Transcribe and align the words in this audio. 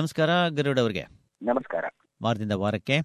ನಮಸ್ಕಾರ 0.00 0.48
ಗರುಡ್ 0.48 0.80
ಅವರಿಗೆ. 0.80 1.02
ನಮಸ್ಕಾರ. 1.42 1.84
ವಾರದಿಂದ 2.22 2.52
ವಾರಕ್ಕೆ 2.52 3.00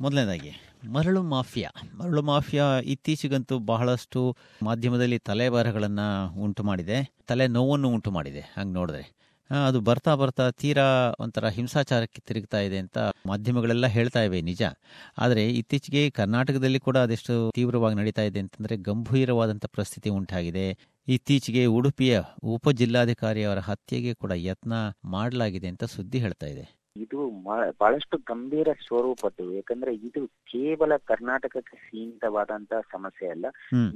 ಮೊದಲನೇದಾಗಿ 0.00 0.50
ಮರಳು 0.88 1.22
ಮಾಫಿಯಾ. 1.22 1.70
ಮರಳು 1.96 2.22
ಮಾಫಿಯಾ 2.22 2.64
ಇತ್ತೀಚೆಗಂತೂ 2.78 3.58
ಬಹಳಷ್ಟು 3.58 4.36
ಮಾಧ್ಯಮದಲ್ಲಿ 4.62 5.18
ತಲೆಬಾರಗಳನ್ನು 5.18 6.32
ಉಂಟು 6.40 6.62
ಮಾಡಿದೆ 6.62 7.14
ತಲೆ 7.26 7.46
ನೋವನ್ನು 7.46 7.88
ಉಂಟು 7.88 8.10
ಮಾಡಿದೆ 8.10 8.40
ಹಂಗೆ 8.40 8.74
ನೋಡಿದ್ರೆ. 8.74 9.23
ಅದು 9.50 9.80
ಬರ್ತಾ 9.80 10.14
ಬರ್ತಾ 10.14 10.50
ತೀರಾ 10.50 11.14
ಒಂಥರ 11.20 11.48
ಹಿಂಸಾಚಾರಕ್ಕೆ 11.48 12.20
ತಿರುಗ್ತಾ 12.20 12.60
ಇದೆ 12.60 12.78
ಅಂತ 12.78 12.98
ಮಾಧ್ಯಮಗಳೆಲ್ಲ 13.26 13.86
ಹೇಳ್ತಾ 13.86 14.22
ಇವೆ 14.22 14.40
ನಿಜ. 14.40 14.62
ಆದರೆ 15.18 15.48
ಇತ್ತೀಚೆಗೆ 15.48 16.10
ಕರ್ನಾಟಕದಲ್ಲಿ 16.10 16.78
ಕೂಡ 16.78 16.96
ಅದೆಷ್ಟು 16.96 17.50
ತೀವ್ರವಾಗಿ 17.50 17.96
ನಡೀತಾ 17.96 18.22
ಇದೆ 18.22 18.38
ಅಂತಂದರೆ 18.38 18.76
ಗಂಭೀರವಾದಂಥ 18.76 19.64
ಪರಿಸ್ಥಿತಿ 19.66 20.10
ಉಂಟಾಗಿದೆ. 20.10 20.78
ಇತ್ತೀಚೆಗೆ 21.08 21.66
ಉಡುಪಿಯ 21.66 22.20
ಉಪ 22.44 22.68
ಜಿಲ್ಲಾಧಿಕಾರಿಯವರ 22.70 23.58
ಹತ್ಯೆಗೆ 23.58 24.14
ಕೂಡ 24.14 24.32
ಯತ್ನ 24.34 24.72
ಮಾಡಲಾಗಿದೆ 25.04 25.68
ಅಂತ 25.68 25.84
ಸುದ್ದಿ 25.84 26.18
ಹೇಳ್ತಾ 26.18 26.46
ಇದೆ. 26.46 26.64
ಇದು 26.96 27.18
ಬಹಳಷ್ಟು 27.80 28.18
ಗಂಭೀರ 28.18 28.68
ಸ್ವರೂಪದ್ದು. 28.86 29.52
ಯಾಕಂದ್ರೆ 29.52 29.94
ಇದು 29.94 30.26
ಕೇವಲ 30.26 30.96
ಕರ್ನಾಟಕಕ್ಕೆ 30.96 31.76
ಸೀಮಿತವಾದಂತ 31.76 32.72
ಸಮಸ್ಯೆ 32.92 33.28
ಅಲ್ಲ. 33.28 33.46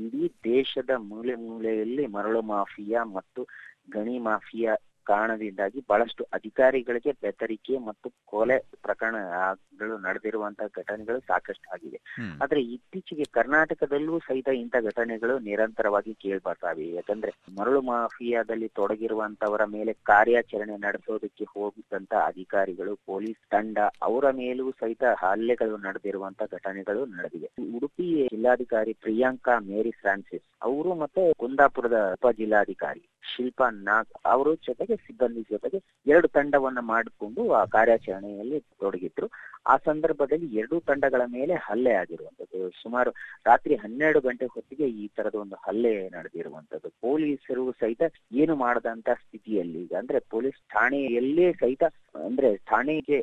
ಇಡೀ 0.06 0.28
ದೇಶದ 0.44 0.90
ಮೂಲೆ 0.96 1.34
ಮೂಲೆಯಲ್ಲಿ 1.34 2.06
ಮರಳು 2.06 2.42
ಮಾಫಿಯಾ 2.42 3.04
ಮತ್ತು 3.04 3.42
ಗಣಿ 3.90 4.18
ಮಾಫಿಯಾ 4.18 4.72
ಕಾರಣದಿಂದಾಗಿ 5.10 5.78
ಬಹಳಷ್ಟು 5.90 6.22
ಅಧಿಕಾರಿಗಳಿಗೆ 6.38 7.12
ಬೆದರಿಕೆ 7.24 7.74
ಮತ್ತು 7.88 8.08
ಕೊಲೆ 8.32 8.58
ಪ್ರಕರಣಗಳು 8.86 9.94
ನಡೆದಿರುವಂತಹ 10.06 10.68
ಘಟನೆಗಳು 10.80 11.18
ಸಾಕಷ್ಟು 11.30 11.66
ಆಗಿದೆ. 11.74 11.98
ಆದ್ರೆ 12.44 12.60
ಇತ್ತೀಚೆಗೆ 12.74 13.26
ಕರ್ನಾಟಕದಲ್ಲೂ 13.38 14.14
ಸಹಿತ 14.28 14.48
ಇಂಥ 14.62 14.76
ಘಟನೆಗಳು 14.90 15.34
ನಿರಂತರವಾಗಿ 15.48 16.12
ಕೇಳ್ಬರ್ತಾವೆ. 16.24 16.86
ಯಾಕಂದ್ರೆ 16.98 17.32
ಮರಳು 17.58 17.82
ಮಾಫಿಯಾದಲ್ಲಿ 17.90 18.68
ತೊಡಗಿರುವಂತವರ 18.78 19.62
ಮೇಲೆ 19.76 19.94
ಕಾರ್ಯಾಚರಣೆ 20.12 20.76
ನಡೆಸೋದಕ್ಕೆ 20.86 21.46
ಹೋಗಿದ್ದಂತ 21.54 22.14
ಅಧಿಕಾರಿಗಳು 22.30 22.94
ಪೊಲೀಸ್ 23.10 23.42
ತಂಡ 23.54 23.78
ಅವರ 24.08 24.24
ಮೇಲೂ 24.40 24.66
ಸಹಿತ 24.80 25.04
ಹಲ್ಲೆಗಳು 25.22 25.76
ನಡೆದಿರುವಂತ 25.86 26.42
ಘಟನೆಗಳು 26.56 27.02
ನಡೆದಿವೆ. 27.16 27.48
ಉಡುಪಿ 27.78 28.08
ಜಿಲ್ಲಾಧಿಕಾರಿ 28.32 28.92
ಪ್ರಿಯಾಂಕಾ 29.04 29.54
ಮೇರಿ 29.70 29.94
ಫ್ರಾನ್ಸಿಸ್ 30.00 30.46
ಅವರು 30.68 30.90
ಮತ್ತೆ 31.02 31.22
ಕುಂದಾಪುರದ 31.42 31.98
ಉಪ 32.16 32.32
ಜಿಲ್ಲಾಧಿಕಾರಿ. 32.40 33.02
ಶಿಲ್ಪಾ, 33.32 33.70
ನಾಗ್ 33.88 34.12
ಅವರು 34.24 34.54
ಜೊತೆಗೆ 34.66 34.96
ಸಿಬ್ಬಂದಿ 34.96 35.42
ಜೊತೆಗೆ 35.50 35.78
ಎರಡು 36.06 36.28
ತಂಡವನ್ನ 36.28 36.80
ಮಾಡಿಕೊಂಡು 36.92 37.42
ಆ 37.52 37.64
ಕಾರ್ಯಾಚರಣೆಯಲ್ಲಿ 37.64 38.58
ತೊಡಗಿದ್ರು. 38.80 39.28
ಆ 39.66 39.74
ಸಂದರ್ಭದಲ್ಲಿ 39.84 40.46
ಎರಡೂ 40.56 40.76
ತಂಡಗಳ 40.80 41.22
ಮೇಲೆ 41.26 41.54
ಹಲ್ಲೆ 41.54 41.92
ಆಗಿರುವಂತದ್ದು 41.92 42.70
ಸುಮಾರು 42.82 43.10
ರಾತ್ರಿ 43.46 43.74
ಹನ್ನೆರಡು 43.74 44.20
ಗಂಟೆ 44.20 44.46
ಹೊತ್ತಿಗೆ 44.46 44.86
ಈ 45.00 45.04
ತರದ 45.16 45.34
ಒಂದು 45.34 45.56
ಹಲ್ಲೆ 45.66 45.92
ನಡೆದಿರುವಂತದ್ದು 46.08 46.88
ಪೊಲೀಸರು 47.00 47.64
ಸಹಿತ 47.72 48.02
ಏನು 48.32 48.56
ಮಾಡದಂತ 48.56 49.08
ಸ್ಥಿತಿಯಲ್ಲಿ 49.24 49.78
ಈಗ 49.82 49.94
ಅಂದ್ರೆ 49.98 50.20
ಪೊಲೀಸ್ 50.30 50.60
ಠಾಣೆಯಲ್ಲೇ 50.74 51.52
ಸಹಿತ, 51.52 51.84
ಅಂದ್ರೆ 52.24 52.50
ಠಾಣೆಗೆ 52.70 53.18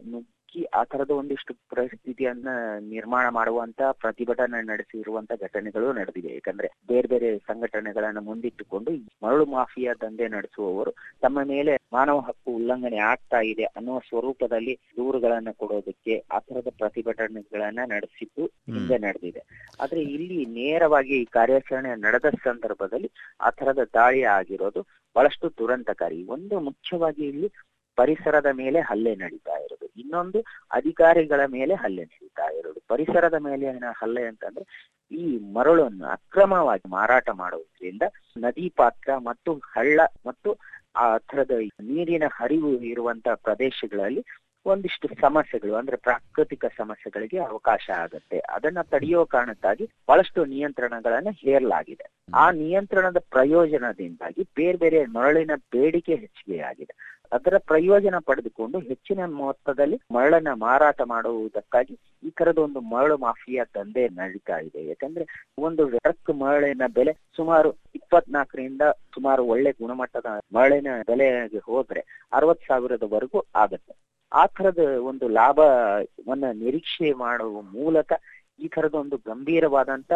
ನುಗ್ಗಿ 0.55 0.65
ಆ 0.73 0.83
ತರದ 0.83 1.11
ಒಂದಿಷ್ಟು 1.11 1.53
ಪರಿಸ್ಥಿತಿಯನ್ನ 1.69 2.49
ನಿರ್ಮಾಣ 2.87 3.25
ಮಾಡುವಂತ 3.29 3.81
ಪ್ರತಿಭಟನೆ 4.01 4.59
ನಡೆಸಿರುವಂತ 4.63 5.31
ಘಟನೆಗಳು 5.41 5.87
ನಡೆದಿವೆ 5.93 6.31
ಯಾಕಂದ್ರೆ 6.33 6.67
ಬೇರೆ 6.87 7.07
ಬೇರೆ 7.07 7.29
ಸಂಘಟನೆಗಳನ್ನ 7.47 8.19
ಮುಂದಿಟ್ಟುಕೊಂಡು 8.19 8.91
ಮರಳು 9.23 9.45
ಮಾಫಿಯಾ 9.45 9.93
ದಂಧೆ 10.01 10.27
ನಡೆಸುವವರು 10.27 10.91
ತಮ್ಮ 11.21 11.43
ಮೇಲೆ 11.45 11.73
ಮಾನವ 11.93 12.19
ಹಕ್ಕು 12.19 12.49
ಉಲ್ಲಂಘನೆ 12.55 12.99
ಆಗ್ತಾ 13.11 13.41
ಇದೆ 13.51 13.65
ಅನ್ನುವ 13.77 13.99
ಸ್ವರೂಪದಲ್ಲಿ 14.09 14.75
ದೂರುಗಳನ್ನ 14.97 15.51
ಕೊಡೋದಕ್ಕೆ 15.57 16.15
ಆ 16.31 16.39
ತರದ 16.39 16.71
ಪ್ರತಿಭಟನೆಗಳನ್ನ 16.77 17.79
ನಡೆಸಿದ್ದು 17.87 18.45
ಹಿಂದೆ 18.71 18.97
ನಡೆದಿದೆ. 18.97 19.43
ಆದ್ರೆ 19.81 20.01
ಇಲ್ಲಿ 20.15 20.39
ನೇರವಾಗಿ 20.55 21.15
ಈ 21.21 21.25
ಕಾರ್ಯಾಚರಣೆ 21.31 21.93
ನಡೆದ 22.01 22.29
ಸಂದರ್ಭದಲ್ಲಿ 22.43 23.11
ಆ 23.41 23.49
ತರದ 23.51 23.83
ದಾಳಿ 23.93 24.23
ಆಗಿರೋದು 24.37 24.81
ಬಹಳಷ್ಟು 25.15 25.49
ದುರಂತಕಾರಿ. 25.59 26.19
ಒಂದು 26.27 26.55
ಮುಖ್ಯವಾಗಿ 26.59 27.23
ಇಲ್ಲಿ 27.27 27.49
ಪರಿಸರದ 27.95 28.45
ಮೇಲೆ 28.51 28.79
ಹಲ್ಲೆ 28.81 29.15
ನಡೀತಾ 29.15 29.55
ಇರೋದು. 29.57 29.85
ಇನ್ನೊಂದು 29.97 30.39
ಅಧಿಕಾರಿಗಳ 30.71 31.41
ಮೇಲೆ 31.45 31.75
ಹಲ್ಲೆ 31.75 32.03
ನಡೀತಾ 32.03 32.47
ಇರೋದು. 32.49 32.79
ಪರಿಸರದ 32.87 33.33
ಮೇಲೆ 33.33 33.65
ಏನ 33.65 33.83
ಹಲ್ಲೆ 33.97 34.23
ಅಂತಂದ್ರೆ 34.27 34.65
ಈ 35.11 35.25
ಮರಳನ್ನು 35.37 36.05
ಅಕ್ರಮವಾಗಿ 36.05 36.89
ಮಾರಾಟ 36.89 37.29
ಮಾಡುವುದರಿಂದ 37.29 38.01
ನದಿ 38.37 38.69
ಪಾತ್ರ 38.69 39.17
ಮತ್ತು 39.17 39.53
ಹಳ್ಳ 39.75 39.99
ಮತ್ತು 40.25 40.51
ಆ 40.95 41.17
ಥರದ 41.17 41.51
ನೀರಿನ 41.81 42.23
ಹರಿವು 42.27 42.71
ಇರುವಂತ 42.83 43.27
ಪ್ರದೇಶಗಳಲ್ಲಿ 43.43 44.23
ಒಂದಿಷ್ಟು 44.65 45.07
ಸಮಸ್ಯೆಗಳು 45.21 45.75
ಅಂದ್ರೆ 45.75 45.97
ಪ್ರಾಕೃತಿಕ 45.97 46.65
ಸಮಸ್ಯೆಗಳಿಗೆ 46.77 47.39
ಅವಕಾಶ 47.39 47.89
ಆಗುತ್ತೆ. 47.97 48.39
ಅದನ್ನ 48.39 48.81
ತಡೆಯೋ 48.81 49.25
ಕಾರಣಕ್ಕಾಗಿ 49.25 49.85
ಬಹಳಷ್ಟು 50.07 50.45
ನಿಯಂತ್ರಣಗಳನ್ನ 50.45 51.27
ಹೇರಲಾಗಿದೆ. 51.33 52.05
ಆ 52.33 52.51
ನಿಯಂತ್ರಣದ 52.51 53.17
ಪ್ರಯೋಜನದಿಂದಾಗಿ 53.29 54.43
ಬೇರೆ 54.55 54.77
ಬೇರೆ 54.77 55.05
ಮರಳಿನ 55.05 55.51
ಬೇಡಿಕೆ 55.71 56.15
ಹೆಚ್ಚಿಗೆ 56.15 56.59
ಆಗಿದೆ 56.59 56.95
ಅದರ 57.31 57.55
ಪ್ರಯೋಜನ 57.57 58.15
ಪಡೆದುಕೊಂಡು 58.25 58.79
ಹೆಚ್ಚಿನ 58.79 59.19
ಮೊತ್ತದಲ್ಲಿ 59.25 59.97
ಮರಳನ್ನ 60.11 60.47
ಮಾರಾಟ 60.53 61.01
ಮಾಡುವುದಕ್ಕಾಗಿ 61.01 61.95
ಈ 62.23 62.29
ತರದ 62.29 62.57
ಒಂದು 62.57 62.81
ಮರಳು 62.81 63.17
ಮಾಫಿಯಾ 63.17 63.63
ದಂಧೆ 63.75 64.07
ನಡೀತಾ 64.09 64.57
ಇದೆ. 64.57 64.87
ಯಾಕಂದ್ರೆ 64.87 65.25
ಒಂದು 65.57 65.89
ಟ್ರಕ್ 65.89 66.33
ಮರಳಿನ 66.39 66.87
ಬೆಲೆ 66.87 67.13
ಸುಮಾರು 67.35 67.71
ಇಪ್ಪತ್ನಾಲ್ಕರಿಂದ 67.95 68.81
ಸುಮಾರು 69.15 69.43
ಒಳ್ಳೆ 69.45 69.71
ಗುಣಮಟ್ಟದ 69.71 70.25
ಮರಳಿನ 70.53 70.87
ಬೆಲೆಗೆ 71.07 71.57
ಹೋದ್ರೆ 71.57 72.03
ಅರವತ್ 72.33 72.67
ಸಾವಿರದವರೆಗೂ 72.67 73.41
ಆಗತ್ತೆ. 73.55 73.93
ಆ 74.31 74.45
ತರದ 74.45 74.79
ಒಂದು 74.79 75.27
ಲಾಭವನ್ನ 75.29 76.45
ನಿರೀಕ್ಷೆ 76.53 77.11
ಮಾಡುವ 77.13 77.61
ಮೂಲಕ 77.61 78.13
ಈ 78.59 78.67
ತರದ 78.67 78.93
ಒಂದು 78.93 79.17
ಗಂಭೀರವಾದಂತ 79.17 80.13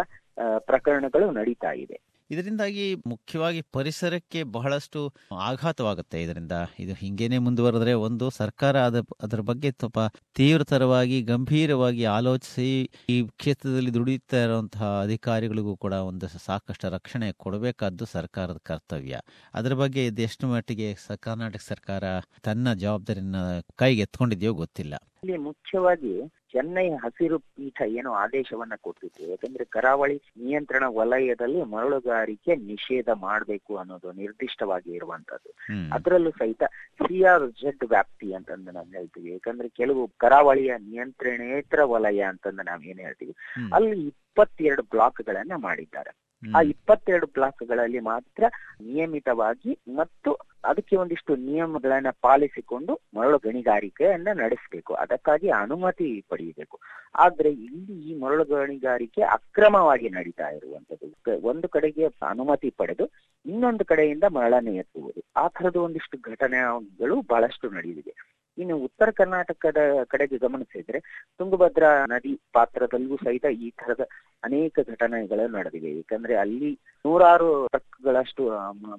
ಪ್ರಕರಣಗಳು 0.57 1.31
ನಡೀತಾ 1.31 1.71
ಇದೆ. 1.71 1.97
ಇದರಿಂದಾಗಿ 2.31 2.95
ಮುಖ್ಯವಾಗಿ 2.95 3.61
ಪರಿಸರಕ್ಕೆ 3.61 4.43
ಬಹಳಷ್ಟು 4.43 5.13
ಆಘಾತವಾಗುತ್ತೆ. 5.41 6.23
ಇದರಿಂದ 6.23 6.51
ಇದು 6.79 6.93
ಹಿಂಗೇನೆ 6.93 7.37
ಮುಂದುವರೆದ್ರೆ 7.37 7.93
ಒಂದು 7.93 8.29
ಸರ್ಕಾರ 8.29 8.81
ಅದ, 8.81 8.99
ಅದರ 9.23 9.39
ಬಗ್ಗೆ 9.39 9.71
ಸ್ವಲ್ಪ 9.71 9.99
ತೀವ್ರತರವಾಗಿ, 10.35 11.21
ಗಂಭೀರವಾಗಿ 11.21 12.05
ಆಲೋಚಿಸಿ 12.05 12.89
ಈ 13.09 13.27
ಕ್ಷೇತ್ರದಲ್ಲಿ 13.27 13.93
ದುಡಿಯುತ್ತಾ 13.93 14.43
ಇರುವಂತಹ 14.43 15.01
ಅಧಿಕಾರಿಗಳಿಗೂ 15.03 15.77
ಕೂಡ 15.77 15.93
ಒಂದು 15.93 16.27
ಸಾಕಷ್ಟು 16.45 16.89
ರಕ್ಷಣೆ 16.89 17.31
ಕೊಡಬೇಕಾದ್ದು 17.31 18.05
ಸರ್ಕಾರದ 18.05 18.57
ಕರ್ತವ್ಯ. 18.63 19.19
ಅದರ 19.53 19.73
ಬಗ್ಗೆ 19.73 20.05
ಇದೆಷ್ಟು 20.05 20.47
ಮಟ್ಟಿಗೆ 20.47 20.95
ಕರ್ನಾಟಕ 21.19 21.61
ಸರ್ಕಾರ 21.67 22.03
ತನ್ನ 22.41 22.73
ಜವಾಬ್ದಾರಿಯನ್ನು 22.73 23.65
ಕೈಗೆ 23.75 24.01
ಎತ್ಕೊಂಡಿದೆಯೋ 24.01 24.53
ಗೊತ್ತಿಲ್ಲ. 24.53 24.95
ಇಲ್ಲಿ 25.23 25.37
ಮುಖ್ಯವಾಗಿ 25.37 26.11
ಚೆನ್ನೈ 26.51 26.85
ಹಸಿರು 26.89 27.37
ಪೀಠ 27.39 27.81
ಏನೋ 27.87 28.11
ಆದೇಶವನ್ನ 28.13 28.75
ಕೊಟ್ಟಿತ್ತು. 28.81 29.23
ಯಾಕಂದ್ರೆ 29.29 29.65
ಕರಾವಳಿ 29.65 30.15
ನಿಯಂತ್ರಣ 30.37 30.83
ವಲಯದಲ್ಲಿ 30.87 31.61
ಮರಳುಗಾರಿಕೆ 31.63 32.55
ನಿಷೇಧ 32.69 33.09
ಮಾಡಬೇಕು 33.09 33.77
ಅನ್ನೋದು 33.77 34.11
ನಿರ್ದಿಷ್ಟವಾಗಿ 34.11 34.91
ಇರುವಂತದ್ದು. 34.91 35.51
ಅದರಲ್ಲೂ 35.93 36.31
ಸಹಿತ 36.31 36.63
ಸಿ 37.01 37.23
ಆರ್ 37.23 37.45
ಜೆಡ್ 37.61 37.83
ವ್ಯಾಪ್ತಿ 37.83 38.33
ಅಂತಂದು 38.33 38.71
ನಾವು 38.71 38.89
ಹೇಳ್ತೀವಿ. 38.97 39.31
ಯಾಕಂದ್ರೆ 39.31 39.69
ಕೆಲವು 39.69 40.03
ಕರಾವಳಿಯ 40.17 40.73
ನಿಯಂತ್ರಣೇತರ 40.77 41.83
ವಲಯ 41.83 42.21
ಅಂತಂದು 42.21 42.61
ನಾವ್ 42.61 42.85
ಏನ್ 42.85 42.99
ಹೇಳ್ತೀವಿ. 42.99 43.35
ಅಲ್ಲಿ 43.73 44.01
ಇಪ್ಪತ್ತೆರಡು 44.29 44.83
ಬ್ಲಾಕ್ 44.83 45.21
ಗಳನ್ನ 45.21 45.51
ಮಾಡಿದ್ದಾರೆ 45.55 46.09
ಆ 46.09 46.59
ಇಪ್ಪತ್ತೆರಡು 46.61 46.69
ಇಪ್ಪತ್ತೆರಡು 46.69 47.27
ಬ್ಲಾಕ್ಗಳಲ್ಲಿ 47.27 47.99
ಮಾತ್ರ 47.99 48.43
ನಿಯಮಿತವಾಗಿ 48.81 49.79
ಮತ್ತು 49.95 50.31
ಅದಕ್ಕೆ 50.65 50.95
ಒಂದಿಷ್ಟು 50.95 51.35
ನಿಯಮಗಳನ್ನ 51.35 52.07
ಪಾಲಿಸಿಕೊಂಡು 52.21 53.01
ಮರಳು 53.15 53.37
ಗಣಿಗಾರಿಕೆಯನ್ನ 53.37 54.27
ನಡೆಸಬೇಕು. 54.33 54.93
ಅದಕ್ಕಾಗಿ 54.93 55.49
ಅನುಮತಿ 55.49 56.25
ಪಡೆಯಬೇಕು. 56.29 56.79
ಆದ್ರೆ 57.15 57.49
ಇಲ್ಲಿ 57.49 58.09
ಈ 58.09 58.19
ಮರಳು 58.19 58.45
ಗಣಿಗಾರಿಕೆ 58.45 59.21
ಅಕ್ರಮವಾಗಿ 59.21 60.09
ನಡೀತಾ 60.09 60.47
ಇರುವಂತದ್ದು 60.49 61.47
ಒಂದು 61.47 61.69
ಕಡೆಗೆ 61.69 62.05
ಅನುಮತಿ 62.05 62.69
ಪಡೆದು 62.69 63.07
ಇನ್ನೊಂದು 63.45 63.85
ಕಡೆಯಿಂದ 63.85 64.23
ಮರಳನ್ನು 64.29 64.73
ಎತ್ತುವುದು. 64.73 65.21
ಆ 65.35 65.47
ತರದ 65.47 65.75
ಒಂದಿಷ್ಟು 65.75 66.17
ಘಟನೆಗಳು 66.31 67.21
ಬಹಳಷ್ಟು 67.21 67.69
ನಡೆದಿದೆ. 67.69 68.28
ಇನ್ನು 68.59 68.77
ಉತ್ತರ 68.77 69.11
ಕರ್ನಾಟಕದ 69.11 69.77
ಕಡೆಗೆ 70.07 70.37
ಗಮನಿಸಿದ್ರೆ 70.37 70.99
ತುಂಗಭದ್ರಾ 71.39 72.05
ನದಿ 72.05 72.33
ಪಾತ್ರದಲ್ಲೂ 72.53 73.17
ಸಹಿತ 73.17 73.45
ಈ 73.59 73.69
ತರದ 73.71 74.03
ಅನೇಕ 74.43 74.79
ಘಟನೆಗಳು 74.87 75.47
ನಡೆದಿವೆ. 75.47 75.95
ಯಾಕಂದ್ರೆ 75.95 76.35
ಅಲ್ಲಿ 76.35 76.71
ನೂರಾರು 77.05 77.67
ಟ್ರಕ್ಗಳಷ್ಟು 77.67 78.43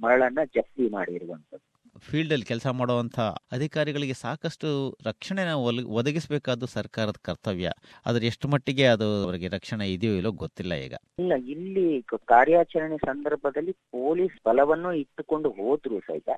ಮರಳನ್ನ 0.03 0.39
ಜಪ್ತಿ 0.57 0.89
ಮಾಡಿರುವಂತದ್ದು 0.89 1.67
ಫೀಲ್ಡ್ 1.99 2.33
ಅಲ್ಲಿ 2.33 2.47
ಕೆಲಸ 2.47 2.67
ಮಾಡುವಂಥ 2.67 3.21
ಅಧಿಕಾರಿಗಳಿಗೆ 3.53 4.15
ಸಾಕಷ್ಟು 4.15 4.99
ರಕ್ಷಣೆ 5.07 5.53
ಒದಗಿಸಬೇಕಾದ್ದು 5.83 6.67
ಸರ್ಕಾರದ 6.67 7.15
ಕರ್ತವ್ಯ. 7.23 7.71
ಆದ್ರೆ 8.07 8.27
ಎಷ್ಟು 8.27 8.49
ಮಟ್ಟಿಗೆ 8.49 8.87
ಅದು 8.87 9.25
ಅವರಿಗೆ 9.25 9.49
ರಕ್ಷಣೆ 9.49 9.93
ಇದೆಯೋ 9.93 10.13
ಇಲ್ಲೋ 10.13 10.33
ಗೊತ್ತಿಲ್ಲ 10.33 10.75
ಈಗ. 10.75 10.95
ಇಲ್ಲ 11.19 11.33
ಇಲ್ಲಿ 11.35 12.03
ಕಾರ್ಯಾಚರಣೆ 12.25 12.97
ಸಂದರ್ಭದಲ್ಲಿ 12.97 13.73
ಪೊಲೀಸ್ 13.73 14.37
ಬಲವನ್ನು 14.47 14.93
ಇಟ್ಟುಕೊಂಡು 14.93 15.51
ಹೋದ್ರು 15.51 16.01
ಸಹಿತ 16.01 16.29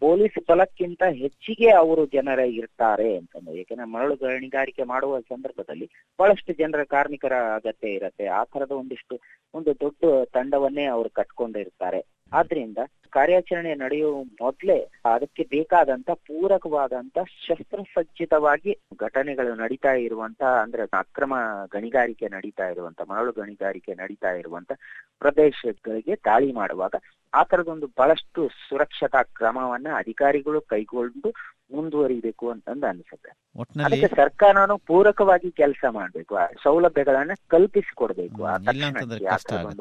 ಪೊಲೀಸ್ 0.00 0.38
ಬಲಕ್ಕಿಂತ 0.48 1.02
ಹೆಚ್ಚಿಗೆ 1.10 1.70
ಅವರು 1.70 2.06
ಜನರ 2.06 2.38
ಇರ್ತಾರೆ 2.38 3.16
ಅಂತಂದ್ರೆ 3.16 3.56
ಯಾಕಂದ್ರೆ 3.56 3.88
ಮರಳು 3.88 4.16
ಗಣಿಗಾರಿಕೆ 4.16 4.82
ಮಾಡುವ 4.82 5.20
ಸಂದರ್ಭದಲ್ಲಿ 5.20 5.90
ಬಹಳಷ್ಟು 6.20 6.52
ಜನರ 6.52 6.84
ಕಾರ್ಮಿಕರ 6.84 7.32
ಅಗತ್ಯ 7.32 7.88
ಇರುತ್ತೆ. 7.88 8.26
ಆ 8.26 8.44
ತರದ 8.44 8.70
ಒಂದಿಷ್ಟು 8.70 9.20
ಒಂದು 9.54 9.74
ದೊಡ್ಡ 9.74 10.04
ತಂಡವನ್ನೇ 10.32 10.84
ಅವರು 10.84 11.10
ಕಟ್ಕೊಂಡಿರ್ತಾರೆ. 11.10 12.19
ಆದ್ರಿಂದ 12.32 12.78
ಕಾರ್ಯಾಚರಣೆ 13.10 13.74
ನಡೆಯುವ 13.74 14.22
ಮೊದಲೇ 14.40 14.76
ಅದಕ್ಕೆ 15.04 15.42
ಬೇಕಾದಂತ 15.44 16.10
ಪೂರಕವಾದಂತ 16.26 17.18
ಶಸ್ತ್ರಸಜ್ಜಿತವಾಗಿ 17.46 18.72
ಘಟನೆಗಳು 19.00 19.54
ನಡೀತಾ 19.54 19.92
ಇರುವಂತ 19.98 20.42
ಅಂದ್ರೆ 20.62 20.82
ಅಕ್ರಮ 20.98 21.34
ಗಣಿಗಾರಿಕೆ 21.72 22.28
ನಡೀತಾ 22.28 22.68
ಇರುವಂತ 22.68 23.00
ಮರಳು 23.08 23.32
ಗಣಿಗಾರಿಕೆ 23.32 23.94
ನಡೀತಾ 23.94 24.30
ಇರುವಂತ 24.32 24.72
ಪ್ರದೇಶಗಳಿಗೆ 25.18 26.16
ದಾಳಿ 26.24 26.52
ಮಾಡುವಾಗ 26.52 26.94
ಆ 27.32 27.42
ತರದೊಂದು 27.44 27.86
ಬಹಳಷ್ಟು 27.98 28.48
ಸುರಕ್ಷತಾ 28.68 29.22
ಕ್ರಮವನ್ನ 29.34 29.88
ಅಧಿಕಾರಿಗಳು 29.96 30.60
ಕೈಗೊಂಡು 30.66 31.28
ಮುಂದುವರಿಬೇಕು 31.72 32.50
ಅಂತಂದು 32.50 32.86
ಅನ್ಸುತ್ತೆ. 32.86 33.30
ಅದಕ್ಕೆ 33.84 34.08
ಸರ್ಕಾರನು 34.16 34.78
ಪೂರಕವಾಗಿ 34.86 35.50
ಕೆಲಸ 35.52 35.84
ಮಾಡ್ಬೇಕು 35.90 36.36
ಆ 36.36 36.46
ಸೌಲಭ್ಯಗಳನ್ನ 36.62 37.32
ಕಲ್ಪಿಸಿಕೊಡ್ಬೇಕು 37.48 38.44
ಆ 38.44 38.56
ತಕ್ಷಣ 38.58 38.96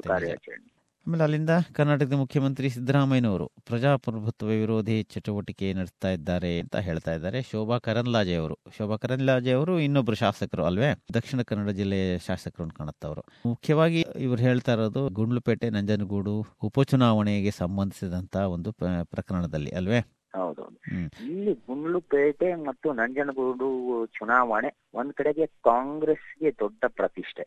ಕಾರ್ಯಾಚರಣೆ. 0.10 0.69
ಆಮೇಲೆ 1.10 1.24
ಅಲ್ಲಿಂದ 1.24 1.50
ಕರ್ನಾಟಕದ 1.74 2.14
ಮುಖ್ಯಮಂತ್ರಿ 2.14 2.70
ಸಿದ್ದರಾಮಯ್ಯನವರು 2.70 3.52
ಪ್ರಜಾಪ್ರಭುತ್ವ 3.66 4.48
ವಿರೋಧಿ 4.48 5.04
ಚಟುವಟಿಕೆ 5.04 5.74
ನಡೆಸ್ತಾ 5.74 6.10
ಇದ್ದಾರೆ 6.10 6.60
ಅಂತ 6.60 6.76
ಹೇಳ್ತಾ 6.78 7.14
ಇದ್ದಾರೆ. 7.14 7.42
ಶೋಭಾ 7.42 7.78
ಕರಂದ್ಲಾಜೆ 7.78 8.36
ಅವರು. 8.36 8.56
ಶೋಭಾ 8.78 8.96
ಕರಂದ್ಲಾಜೆ 8.96 9.52
ಅವರು 9.52 9.80
ಇನ್ನೊಬ್ರು 9.80 10.16
ಶಾಸಕರು 10.16 10.66
ಅಲ್ವೇ? 10.66 10.90
ದಕ್ಷಿಣ 11.14 11.42
ಕನ್ನಡ 11.42 11.70
ಜಿಲ್ಲೆಯ 11.70 12.18
ಶಾಸಕರು 12.18 12.64
ಅಂತ 12.64 12.74
ಕಾಣುತ್ತವರು. 12.74 13.24
ಮುಖ್ಯವಾಗಿ 13.46 14.02
ಇವರು 14.20 14.42
ಹೇಳ್ತಾ 14.42 14.74
ಇರೋದು 14.74 15.10
ಗುಂಡ್ಲುಪೇಟೆ 15.10 15.70
ನಂಜನಗೂಡು 15.70 16.36
ಉಪಚುನಾವಣೆಗೆ 16.64 17.52
ಸಂಬಂಧಿಸಿದಂತ 17.52 18.36
ಒಂದು 18.36 18.72
ಪ್ರಕರಣದಲ್ಲಿ 19.04 19.70
ಅಲ್ವೇ? 19.72 20.00
ಹೌದೌದು 20.36 20.80
ಹ್ಮ್. 20.92 21.10
ಇಲ್ಲಿ 21.30 21.54
ಗುಂಡ್ಲುಪೇಟೆ 21.54 22.56
ಮತ್ತು 22.56 22.94
ನಂಜನಗೂಡು 22.94 23.70
ಚುನಾವಣೆ 24.06 24.70
ಒಂದ್ 24.94 25.14
ಕಡೆಗೆ 25.14 25.46
ಕಾಂಗ್ರೆಸ್ಗೆ 25.46 26.52
ದೊಡ್ಡ 26.52 26.84
ಪ್ರತಿಷ್ಠೆ. 26.88 27.46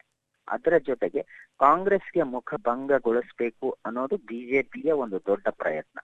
ಅದರ 0.52 0.78
ಜೊತೆಗೆ 0.86 1.22
ಕಾಂಗ್ರೆಸ್ಗೆ 1.60 2.22
ಮುಖಭಂಗಗೊಳಿಸಬೇಕು 2.22 3.68
ಅನ್ನೋದು 3.86 4.16
ಬಿಜೆಪಿಯ 4.16 4.92
ಒಂದು 5.04 5.18
ದೊಡ್ಡ 5.26 5.48
ಪ್ರಯತ್ನ. 5.48 5.98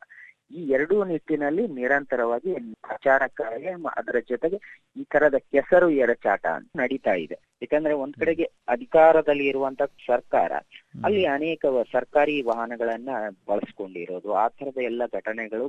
ಈ 0.50 0.60
ಎರಡೂ 0.68 1.04
ನಿಟ್ಟಿನಲ್ಲಿ 1.04 1.64
ನಿರಂತರವಾಗಿ 1.68 2.52
ಪ್ರಚಾರಕ್ಕಾಗಿ 2.80 3.66
ಅದರ 3.96 4.18
ಜೊತೆಗೆ 4.28 4.58
ಈ 4.96 5.02
ತರದ 5.12 5.34
ಕೆಸರು 5.38 5.88
ಎರಚಾಟ 6.04 6.46
ನಡೀತಾ 6.76 7.14
ಇದೆ. 7.14 7.36
ಯಾಕಂದ್ರೆ 7.62 7.94
ಒಂದ್ 7.94 8.14
ಕಡೆಗೆ 8.14 8.46
ಅಧಿಕಾರದಲ್ಲಿ 8.68 9.46
ಇರುವಂತ 9.46 9.82
ಸರ್ಕಾರ 10.06 10.52
ಅಲ್ಲಿ 11.04 11.24
ಅನೇಕ 11.26 11.64
ಸರ್ಕಾರಿ 11.92 12.42
ವಾಹನಗಳನ್ನ 12.42 13.10
ಬಳಸ್ಕೊಂಡಿರೋದು 13.48 14.32
ಆ 14.32 14.48
ತರದ 14.48 14.78
ಎಲ್ಲ 14.82 15.02
ಘಟನೆಗಳು 15.14 15.66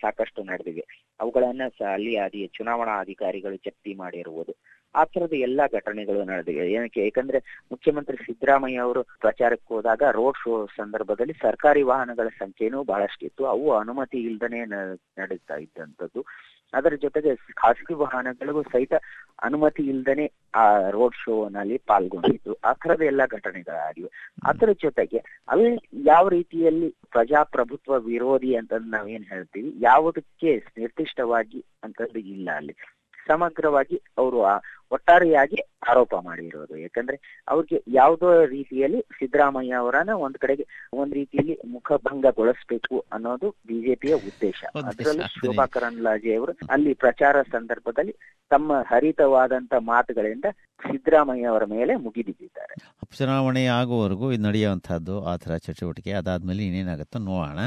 ಸಾಕಷ್ಟು 0.00 0.42
ನಡೆದಿವೆ. 0.42 0.84
ಅವುಗಳನ್ನ 1.20 1.62
ಅಲ್ಲಿ 1.92 2.16
ಅದಿ 2.16 2.50
ಚುನಾವಣಾ 2.54 2.94
ಅಧಿಕಾರಿಗಳು 3.00 3.56
ಜಪ್ತಿ 3.56 3.94
ಮಾಡಿರುವುದು. 3.94 4.54
ಆ 4.94 5.04
ತರದ 5.04 5.32
ಎಲ್ಲಾ 5.32 5.66
ಘಟನೆಗಳು 5.66 6.24
ನಡೆದಿವೆ 6.24 6.72
ಏನಕ್ಕೆ? 6.72 7.04
ಯಾಕಂದ್ರೆ 7.04 7.38
ಮುಖ್ಯಮಂತ್ರಿ 7.70 8.16
ಸಿದ್ದರಾಮಯ್ಯ 8.16 8.78
ಅವರು 8.78 9.02
ಪ್ರಚಾರಕ್ಕೆ 9.02 9.74
ಹೋದಾಗ 9.74 10.02
ರೋಡ್ 10.10 10.36
ಶೋ 10.44 10.66
ಸಂದರ್ಭದಲ್ಲಿ 10.66 11.32
ಸರ್ಕಾರಿ 11.32 11.82
ವಾಹನಗಳ 11.82 12.28
ಸಂಖ್ಯೆನೂ 12.28 12.82
ಬಹಳಷ್ಟಿತ್ತು. 12.82 13.46
ಅವು 13.46 13.72
ಅನುಮತಿ 13.72 14.18
ಇಲ್ದನೆ 14.18 14.64
ನಡೀತಾ 15.18 15.54
ಇದ್ದಂಥದ್ದು. 15.56 16.24
ಅದರ 16.74 16.94
ಜೊತೆಗೆ 16.94 17.36
ಖಾಸಗಿ 17.36 17.94
ವಾಹನಗಳಿಗೂ 17.94 18.62
ಸಹಿತ 18.62 18.92
ಅನುಮತಿ 19.42 19.82
ಇಲ್ದನೆ 19.82 20.32
ಆ 20.54 20.90
ರೋಡ್ 20.90 21.14
ಶೋ 21.14 21.48
ನಲ್ಲಿ 21.48 21.78
ಪಾಲ್ಗೊಂಡಿದ್ದು. 21.78 22.54
ಆ 22.54 22.72
ತರದ 22.72 23.02
ಎಲ್ಲಾ 23.02 23.26
ಘಟನೆಗಳಾಗಿವೆ. 23.26 24.10
ಅದರ 24.44 24.72
ಜೊತೆಗೆ 24.72 25.18
ಅಲ್ಲಿ 25.48 25.88
ಯಾವ 26.04 26.28
ರೀತಿಯಲ್ಲಿ 26.28 26.94
ಪ್ರಜಾಪ್ರಭುತ್ವ 27.10 28.00
ವಿರೋಧಿ 28.00 28.56
ಅಂತಂದು 28.56 28.90
ನಾವೇನ್ 28.90 29.24
ಹೇಳ್ತೀವಿ? 29.24 29.74
ಯಾವುದಕ್ಕೆ 29.80 30.64
ನಿರ್ದಿಷ್ಟವಾಗಿ 30.78 31.64
ಅಂತದ್ದು 31.82 32.18
ಇಲ್ಲ 32.18 32.50
ಅಲ್ಲಿ. 32.56 32.76
ಸಮಗ್ರವಾಗಿ 33.26 34.02
ಅವರು 34.18 34.42
ಒಟ್ಟಾರೆಯಾಗಿ 34.92 35.56
ಆರೋಪ 35.90 36.14
ಮಾಡಿರೋದು. 36.14 36.76
ಯಾಕಂದ್ರೆ 36.76 37.44
ಅವ್ರಿಗೆ 37.48 37.84
ಯಾವುದೋ 37.88 38.44
ರೀತಿಯಲ್ಲಿ 38.44 39.00
ಸಿದ್ದರಾಮಯ್ಯ 39.00 39.72
ಅವರನ್ನ 39.72 40.10
ಒಂದ್ 40.10 40.38
ಕಡೆಗೆ 40.38 40.66
ಒಂದ್ 40.92 41.14
ರೀತಿಯಲ್ಲಿ 41.14 41.58
ಮುಖಭಂಗಗೊಳಿಸಬೇಕು 41.66 43.04
ಅನ್ನೋದು 43.12 43.50
ಬಿಜೆಪಿಯ 43.66 44.14
ಉದ್ದೇಶ. 44.14 44.64
ಅದ್ರಲ್ಲಿ 44.74 44.88
ಅದರಲ್ಲೂ. 44.88 45.22
ಅದು 45.22 45.46
ಶೋಭಾ 45.46 45.66
ಕರಂದ್ಲಾಜೆ 45.66 46.34
ಅವರು 46.34 46.52
ಅಲ್ಲಿ 46.70 46.94
ಪ್ರಚಾರ 46.94 47.42
ಸಂದರ್ಭದಲ್ಲಿ 47.42 48.12
ತಮ್ಮ 48.50 48.72
ಹರಿತವಾದಂತ 48.72 49.74
ಮಾತುಗಳಿಂದ 49.78 50.44
ಸಿದ್ದರಾಮಯ್ಯ 50.80 51.46
ಅವರ 51.46 51.64
ಮೇಲೆ 51.64 51.96
ಮುಗಿಬಿದ್ದಿದ್ದಾರೆ 51.96 52.74
ಉಪಚುನಾವಣೆ 53.02 53.64
ಆಗುವವರೆಗೂ 53.64 54.32
ಇದು 54.32 54.42
ನಡೆಯುವಂತಹದ್ದು 54.42 55.24
ಆ 55.24 55.36
ತರ 55.36 55.56
ಚಟುವಟಿಕೆ. 55.56 56.12
ಅದಾದ್ಮೇಲೆ 56.12 56.66
ಇನ್ನೇನಾಗುತ್ತೋ 56.66 57.18
ನೋಡೋಣ. 57.18 57.58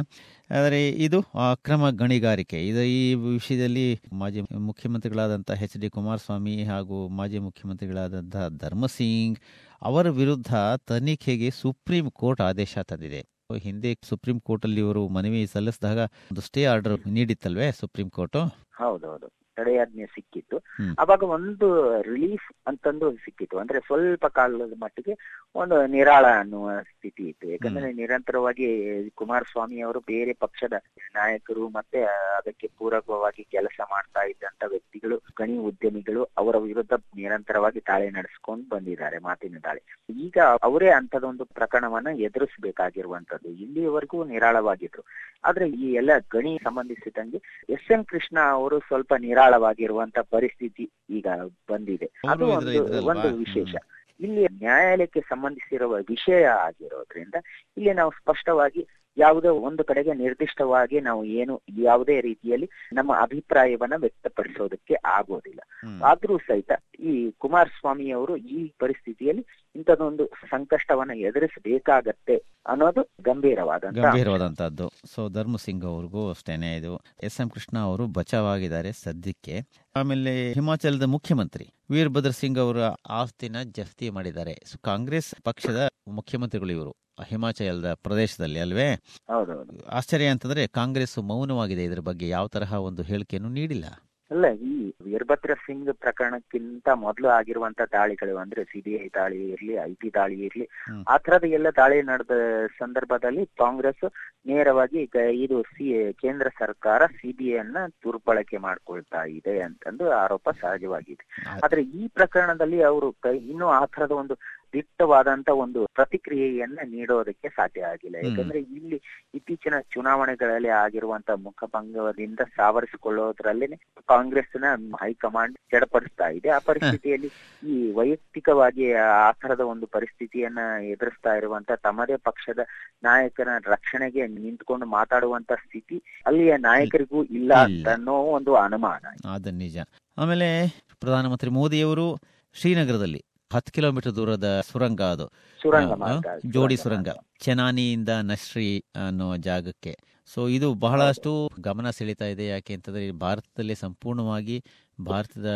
ಆದರೆ 0.52 0.90
ಇದು 0.90 1.20
ಅಕ್ರಮ 1.52 1.90
ಗಣಿಗಾರಿಕೆ. 1.90 2.68
ಇದು 2.68 2.82
ಈ 2.82 3.14
ವಿಷಯದಲ್ಲಿ 3.14 4.02
ಮಾಜಿ 4.14 4.42
ಮುಖ್ಯಮಂತ್ರಿಗಳಾದಂತಹ 4.42 5.64
ಎಚ್ 5.64 5.78
ಡಿ 5.78 5.90
ಕುಮಾರಸ್ವಾಮಿ 5.90 6.64
ಹಾಗೂ 6.64 7.07
ಮಾಜಿ 7.08 7.40
ಮುಖ್ಯಮಂತ್ರಿಗಳಾದಂತಹ 7.40 8.48
ಧರ್ಮಸಿಂಗ್ 8.50 9.40
ಅವರ 9.82 10.10
ವಿರುದ್ಧ 10.10 10.56
ತನಿಖೆಗೆ 10.88 11.52
ಸುಪ್ರೀಂ 11.52 12.12
ಕೋರ್ಟ್ 12.12 12.42
ಆದೇಶ 12.42 12.78
ತಂದಿದೆ. 12.78 13.26
ಹಿಂದೆ 13.58 13.98
ಸುಪ್ರೀಂ 14.04 14.40
ಕೋರ್ಟ್ 14.40 14.66
ಅಲ್ಲಿ 14.66 14.80
ಇವರು 14.80 15.08
ಮನವಿ 15.08 15.48
ಸಲ್ಲಿಸಿದಾಗ 15.48 15.98
ಒಂದು 15.98 16.42
ಸ್ಟೇ 16.42 16.66
ಆರ್ಡರ್ 16.66 17.08
ನೀಡಿತ್ತಲ್ವೇ 17.08 17.72
ಸುಪ್ರೀಂ 17.72 18.10
ಕೋರ್ಟ್? 18.10 18.38
ಹೌದೌದು. 18.76 19.28
ತಡೆಯಾಜ್ಞೆ 19.56 20.06
ಸಿಕ್ಕಿತ್ತು. 20.06 20.58
ಅವಾಗ 21.00 21.24
ಒಂದು 21.24 21.68
ರಿಲೀಫ್ 22.02 22.54
ಅಂತಂದು 22.68 23.16
ಸಿಕ್ಕಿತ್ತು. 23.16 23.58
ಅಂದ್ರೆ 23.58 23.80
ಸ್ವಲ್ಪ 23.80 24.26
ಕಾಲದ 24.26 24.74
ಮಟ್ಟಿಗೆ 24.80 25.46
ಒಂದು 25.58 25.86
ನಿರಾಳ 25.88 26.26
ಅನ್ನುವ 26.40 26.72
ಸ್ಥಿತಿ 26.82 27.24
ಇತ್ತು. 27.24 27.46
ಯಾಕಂದ್ರೆ 27.50 27.92
ನಿರಂತರವಾಗಿ 27.92 28.68
ಕುಮಾರಸ್ವಾಮಿ 29.10 29.80
ಅವರು 29.80 30.00
ಬೇರೆ 30.00 30.34
ಪಕ್ಷದ 30.34 30.74
ನಾಯಕರು 31.16 31.70
ಮತ್ತೆ 31.70 32.00
ಅದಕ್ಕೆ 32.38 32.68
ಪೂರಕವಾಗಿ 32.78 33.44
ಕೆಲಸ 33.52 33.80
ಮಾಡ್ತಾ 33.92 34.22
ಇದ್ದಂತ 34.22 34.64
ವ್ಯಕ್ತಿಗಳು 34.68 35.18
ಗಣಿ 35.40 35.58
ಉದ್ಯಮಿಗಳು 35.58 36.24
ಅವರ 36.38 36.58
ವಿರುದ್ಧ 36.58 36.94
ನಿರಂತರವಾಗಿ 37.16 37.80
ತಾಳೆ 37.80 38.10
ನಡೆಸ್ಕೊಂಡು 38.10 38.70
ಬಂದಿದ್ದಾರೆ 38.70 39.18
ಮಾತಿನ 39.18 39.58
ದಾಳಿ. 39.64 39.82
ಈಗ 40.10 40.38
ಅವರೇ 40.64 40.90
ಅಂತದೊಂದು 40.90 41.46
ಪ್ರಕರಣವನ್ನ 41.46 42.08
ಎದುರಿಸಬೇಕಾಗಿರುವಂತದ್ದು 42.20 43.50
ಇಲ್ಲಿಯವರೆಗೂ 43.50 44.24
ನಿರಾಳವಾಗಿದ್ರು. 44.24 45.04
ಆದ್ರೆ 45.46 45.70
ಈ 45.70 45.94
ಎಲ್ಲ 45.94 46.12
ಗಣಿ 46.34 46.60
ಸಂಬಂಧಿಸಿದಂಗೆ 46.64 47.42
ಎಸ್ 47.70 47.92
ಎಂ 47.92 48.04
ಕೃಷ್ಣ 48.04 48.38
ಅವರು 48.52 48.80
ಸ್ವಲ್ಪ 48.80 49.14
ನಿರಾಳವಾಗಿರುವಂತ 49.20 50.20
ಪರಿಸ್ಥಿತಿ 50.20 50.92
ಈಗ 51.10 51.28
ಬಂದಿದೆ. 51.72 52.10
ಅದು 52.30 52.48
ಒಂದು 52.48 53.06
ಒಂದು 53.06 53.36
ವಿಶೇಷ. 53.36 53.76
ಇಲ್ಲಿ 54.20 54.44
ನ್ಯಾಯಾಲಯಕ್ಕೆ 54.58 55.22
ಸಂಬಂಧಿಸಿರುವ 55.22 55.96
ವಿಷಯ 56.08 56.46
ಆಗಿರೋದ್ರಿಂದ 56.62 57.36
ಇಲ್ಲಿ 57.78 57.94
ನಾವು 57.94 58.12
ಸ್ಪಷ್ಟವಾಗಿ 58.12 58.84
ಯಾವುದೋ 59.18 59.54
ಒಂದು 59.54 59.84
ಕಡೆಗೆ 59.84 60.14
ನಿರ್ದಿಷ್ಟವಾಗಿ 60.14 61.00
ನಾವು 61.00 61.26
ಏನು 61.26 61.62
ಯಾವುದೇ 61.78 62.22
ರೀತಿಯಲ್ಲಿ 62.22 62.70
ನಮ್ಮ 62.94 63.14
ಅಭಿಪ್ರಾಯವನ್ನ 63.22 63.94
ವ್ಯಕ್ತಪಡಿಸೋದಕ್ಕೆ 63.98 64.94
ಆಗೋದಿಲ್ಲ. 64.94 65.60
ಆದ್ರೂ 66.04 66.38
ಸಹಿತ 66.38 66.72
ಈ 67.00 67.32
ಕುಮಾರಸ್ವಾಮಿ 67.32 68.12
ಅವರು 68.12 68.38
ಈ 68.38 68.74
ಪರಿಸ್ಥಿತಿಯಲ್ಲಿ 68.80 69.46
ಇಂಥದೊಂದು 69.76 70.26
ಸಂಕಷ್ಟವನ್ನ 70.26 71.12
ಎದುರಿಸಬೇಕಾಗತ್ತೆ 71.12 72.38
ಅನ್ನೋದು 72.66 73.10
ಗಂಭೀರವಾದಂತ 73.22 73.98
ಗಂಭೀರವಾದಂತಹದ್ದು. 73.98 74.92
ಸೊ 75.16 75.30
ಧರ್ಮಸಿಂಗ್ 75.30 75.86
ಅವ್ರಿಗೂ 75.86 76.30
ಅಷ್ಟೇನೆ 76.30 76.76
ಇದು. 76.76 77.02
ಎಸ್ 77.24 77.42
ಎಂ 77.42 77.50
ಕೃಷ್ಣ 77.50 77.80
ಅವರು 77.80 78.08
ಬಚಾವಾಗಿದ್ದಾರೆ 78.08 78.92
ಸದ್ಯಕ್ಕೆ. 78.92 79.62
ಆಮೇಲೆ 79.96 80.54
ಹಿಮಾಚಲದ 80.54 81.04
ಮುಖ್ಯಮಂತ್ರಿ 81.04 81.68
ವೀರಭದ್ರ 81.92 82.30
ಸಿಂಗ್ 82.30 82.60
ಅವರ 82.60 82.78
ಆಸ್ತಿನ 83.10 83.56
ಜಪ್ತಿ 83.64 84.10
ಮಾಡಿದ್ದಾರೆ. 84.10 84.54
ಸೊ 84.66 84.78
ಕಾಂಗ್ರೆಸ್ 84.82 85.36
ಪಕ್ಷದ 85.44 85.88
ಮುಖ್ಯಮಂತ್ರಿಗಳು 86.08 86.72
ಇವರು. 86.72 87.07
ಹಿಮಾಚಲದ 87.24 87.94
ಪ್ರದೇಶದಲ್ಲಿ 87.94 88.60
ಅಲ್ವೇ? 88.60 88.90
ಹೌದೌದು. 89.30 89.90
ಆಶ್ಚರ್ಯ 89.90 90.26
ಅಂತಂದ್ರೆ 90.26 90.68
ಕಾಂಗ್ರೆಸ್ 90.68 91.18
ಮೌನವಾಗಿದೆ 91.18 91.84
ಇದರ 91.84 92.00
ಬಗ್ಗೆ 92.00 92.28
ಯಾವ 92.30 92.48
ತರಹ 92.48 92.74
ಒಂದು 92.90 93.04
ಹೇಳಿಕೆಯನ್ನು 93.04 93.50
ನೀಡಿಲ್ಲ. 93.50 93.86
ಅಲ್ಲ 94.32 94.46
ಈ 94.70 94.74
ವೀರಭದ್ರ 95.02 95.54
ಸಿಂಗ್ 95.54 95.90
ಪ್ರಕರಣಕ್ಕಿಂತ 95.94 96.88
ಮೊದಲು 96.94 97.28
ಆಗಿರುವಂತ 97.28 97.82
ದಾಳಿಗಳು 97.94 98.38
ಅಂದ್ರೆ 98.38 98.64
ಸಿಬಿಐ 98.64 99.10
ದಾಳಿ 99.16 99.50
ಇರ್ಲಿ 99.50 99.74
ಐ 99.74 99.94
ಟಿ 99.94 100.14
ದಾಳಿ 100.14 100.38
ಇರ್ಲಿ. 100.40 100.66
ಆ 101.08 101.18
ತರದ 101.18 101.44
ಎಲ್ಲ 101.44 101.68
ದಾಳಿ 101.78 102.02
ನಡೆದ 102.02 102.32
ಸಂದರ್ಭದಲ್ಲಿ 102.80 103.46
ಕಾಂಗ್ರೆಸ್ 103.46 104.04
ನೇರವಾಗಿ 104.46 105.10
ಇದು 105.44 105.62
ಸಿ 105.62 106.14
ಕೇಂದ್ರ 106.14 106.48
ಸರ್ಕಾರ 106.60 107.06
ಸಿಬಿಐ 107.06 107.58
ಅನ್ನ 107.58 107.78
ದುರ್ಬಳಕೆ 108.04 108.58
ಮಾಡ್ಕೊಳ್ತಾ 108.58 109.24
ಇದೆ 109.26 109.62
ಅಂತಂದು 109.62 110.12
ಆರೋಪ 110.12 110.50
ಸಹಜವಾಗಿದೆ. 110.50 111.26
ಆದ್ರೆ 111.64 111.84
ಈ 111.84 112.08
ಪ್ರಕರಣದಲ್ಲಿ 112.08 112.82
ಅವರು 112.82 113.10
ಇನ್ನೂ 113.52 113.68
ಆ 113.68 113.86
ತರದ 113.86 114.12
ಒಂದು 114.12 114.38
ದಿಟ್ಟವಾದಂತ 114.74 115.50
ಒಂದು 115.50 115.88
ಪ್ರತಿಕ್ರಿಯೆಯನ್ನ 115.96 116.80
ನೀಡೋದಕ್ಕೆ 116.84 117.50
ಸಾಧ್ಯ 117.50 117.82
ಆಗಿಲ್ಲ. 117.82 118.16
ಯಾಕಂದ್ರೆ 118.16 118.60
ಇಲ್ಲಿ 118.60 119.02
ಇತ್ತೀಚಿನ 119.34 119.74
ಚುನಾವಣೆಗಳಲ್ಲಿ 119.94 120.68
ಆಗಿರುವಂತ 120.68 121.32
ಮುಖಭಂಗದಿಂದ 121.32 122.40
ಸಾವರಿಸಿಕೊಳ್ಳೋದ್ರಲ್ಲೇನೆ 122.56 123.76
ಕಾಂಗ್ರೆಸ್ನ 124.08 124.66
ಹೈಕಮಾಂಡ್ 125.02 125.58
ಚಡಪಡಿಸ್ತಾ 125.72 126.28
ಇದೆ. 126.28 126.50
ಆ 126.50 126.60
ಪರಿಸ್ಥಿತಿಯಲ್ಲಿ 126.60 127.32
ಈ 127.68 127.92
ವೈಯಕ್ತಿಕವಾಗಿ 127.92 128.94
ಆ 128.94 129.32
ತರದ 129.32 129.60
ಒಂದು 129.60 129.86
ಪರಿಸ್ಥಿತಿಯನ್ನ 129.86 130.60
ಎದುರಿಸ್ತಾ 130.84 131.34
ಇರುವಂತ 131.34 131.72
ತಮ್ಮದೇ 131.72 132.16
ಪಕ್ಷದ 132.16 132.60
ನಾಯಕನ 133.04 133.48
ರಕ್ಷಣೆಗೆ 133.66 134.28
ನಿಂತ್ಕೊಂಡು 134.28 134.86
ಮಾತಾಡುವಂತ 134.86 135.52
ಸ್ಥಿತಿ 135.54 136.04
ಅಲ್ಲಿಯ 136.26 136.58
ನಾಯಕರಿಗೂ 136.58 137.24
ಇಲ್ಲ 137.24 137.36
ಇಲ್ಲ. 137.38 137.54
ಅಂತ 137.54 137.90
ಅನ್ನೋ 137.90 138.14
ಒಂದು 138.14 138.56
ಅನುಮಾನ. 138.56 139.34
ಅದು 139.34 139.52
ನಿಜ. 139.52 139.78
ಆಮೇಲೆ 140.18 140.68
ಪ್ರಧಾನಮಂತ್ರಿ 141.00 141.50
ಮೋದಿಯವರು 141.50 142.18
ಶ್ರೀನಗರದಲ್ಲಿ 142.54 143.26
ಹತ್ತು 143.54 143.72
ಕಿಲೋಮೀಟರ್ 143.76 144.14
ದೂರದ 144.16 144.48
ಸುರಂಗ 144.70 145.02
ಅದು. 145.16 145.26
ಸುರಂಗ 145.60 146.08
ಜೋಡಿ 146.56 146.78
ಸುರಂಗ 146.78 147.10
ಚೆನಾನಿಯಿಂದ 147.44 148.12
ನಶ್ರಿ 148.32 148.70
ಅನ್ನೋ 149.06 149.28
ಜಾಗಕ್ಕೆ. 149.48 149.94
ಸೊ 150.30 150.40
ಇದು 150.56 150.68
ಬಹಳಷ್ಟು 150.86 151.32
ಗಮನ 151.68 151.90
ಸೆಳಿತಾ 151.98 152.28
ಇದೆ. 152.34 152.46
ಯಾಕೆ 152.48 152.74
ಅಂತಂದ್ರೆ 152.78 153.04
ಭಾರತದಲ್ಲಿ 153.26 153.76
ಸಂಪೂರ್ಣವಾಗಿ 153.76 154.58
ಭಾರತದ 155.00 155.52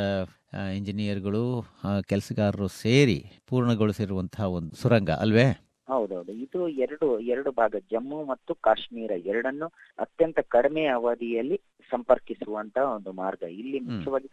ಇಂಜಿನಿಯರ್ಗಳು 0.77 1.43
ಕೆಲಸಗಾರರು 2.11 2.69
ಸೇರಿ 2.83 3.19
ಪೂರ್ಣಗೊಳಿಸಿರುವಂತಹ 3.49 4.47
ಒಂದು 4.59 4.73
ಸುರಂಗ 4.83 5.11
ಅಲ್ವೇ? 5.25 5.47
ಹೌದೌದು. 5.87 6.31
ಇದು 6.45 6.59
ಎರಡು 6.83 7.07
ಎರಡು 7.33 7.49
ಭಾಗ 7.51 7.75
ಜಮ್ಮು 7.93 8.17
ಮತ್ತು 8.25 8.51
ಕಾಶ್ಮೀರ 8.67 9.11
ಎರಡನ್ನು 9.31 9.67
ಅತ್ಯಂತ 9.99 10.39
ಕಡಿಮೆ 10.55 10.83
ಅವಧಿಯಲ್ಲಿ 10.99 11.57
ಸಂಪರ್ಕಿಸುವಂತ 11.91 12.49
ಒಂದು 12.91 13.11
ಮಾರ್ಗ. 13.17 13.29
ಇಲ್ಲಿ 13.59 13.79
ಮುಖ್ಯವಾಗಿ 13.87 14.29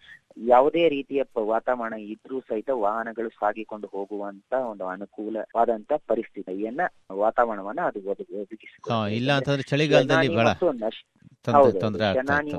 ಯಾವುದೇ 0.48 0.82
ರೀತಿಯ 0.88 1.22
ವಾತಾವರಣ 1.48 1.76
ಇದ್ರೂ 2.08 2.38
ಸಹಿತ 2.48 2.70
ವಾಹನಗಳು 2.82 3.30
ಸಾಗಿಕೊಂಡು 3.36 3.88
ಹೋಗುವಂತ 3.88 4.52
ಒಂದು 4.68 4.84
ಅನುಕೂಲವಾದಂತ 4.92 5.92
ಪರಿಸ್ಥಿತಿಯನ್ನ 6.08 6.82
ವಾತಾವರಣವನ್ನ 7.18 7.80
ಅದು 7.88 8.00
ಒದಗಿ- 8.06 8.44
ಇಲ್ಲ 9.14 9.30
ಅಂತಂದ್ರೆ 9.38 9.64
ಚಳಿಗಾಲದಲ್ಲಿ 9.70 10.30
ಬಹಳ 10.32 10.48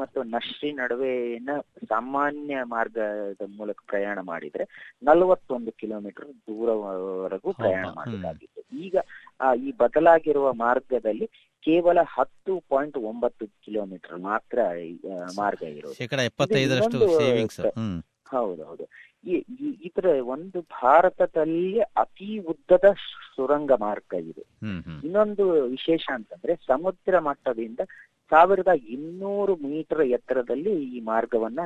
ಮತ್ತು 0.01 0.19
ನಶ್ರಿ 0.29 0.69
ನಡುವೆನ 0.75 1.49
ಸಾಮಾನ್ಯ 1.89 2.55
ಮಾರ್ಗದ 2.69 3.43
ಮೂಲಕ 3.55 3.79
ಪ್ರಯಾಣ 3.87 4.19
ಮಾಡಿದ್ರೆ 4.27 4.65
ನಲವತ್ತೊಂದು 5.03 5.71
ಕಿಲೋಮೀಟರ್ 5.77 6.29
ದೂರವರೆಗೂ 6.47 7.51
ಪ್ರಯಾಣ? 7.59 7.85
ಮಾಡಬೇಕಾಗಿತ್ತು 7.97 8.57
ಈಗ 8.81 8.95
ಆ, 9.39 9.49
ಈ 9.61 9.69
ಬದಲಾಗಿರುವ 9.77 10.47
ಮಾರ್ಗದಲ್ಲಿ 10.59 11.27
ಕೇವಲ 11.65 11.99
ಹತ್ತು 12.15 12.53
ಪಾಯಿಂಟ್ 12.71 12.97
ಒಂಬತ್ತು 13.09 13.45
ಕಿಲೋಮೀಟರ್ 13.65 14.17
ಮಾತ್ರ 14.29 14.59
ಮಾರ್ಗ 15.41 15.61
ಇರೋದು. 15.77 15.95
ಶೇಕಡ 15.99 16.19
ಹೌದು 18.33 18.85
ಇದರ 19.87 20.09
ಒಂದು 20.33 20.59
ಭಾರತದಲ್ಲಿ 20.81 21.63
ಅತಿ 22.03 22.29
ಉದ್ದದ 22.51 22.87
ಸುರಂಗ 23.33 23.71
ಮಾರ್ಗ 23.85 24.13
ಇದು. 24.29 24.43
ಇನ್ನೊಂದು 25.05 25.45
ವಿಶೇಷ 25.73 26.05
ಅಂತಂದ್ರೆ 26.17 26.53
ಸಮುದ್ರ 26.69 27.19
ಮಟ್ಟದಿಂದ 27.27 27.81
ಸಾವಿರದ 28.31 28.71
ಇನ್ನೂರು 28.95 29.53
ಮೀಟರ್ 29.65 30.03
ಎತ್ತರದಲ್ಲಿ 30.15 30.73
ಈ 30.95 30.99
ಮಾರ್ಗವನ್ನ 31.11 31.61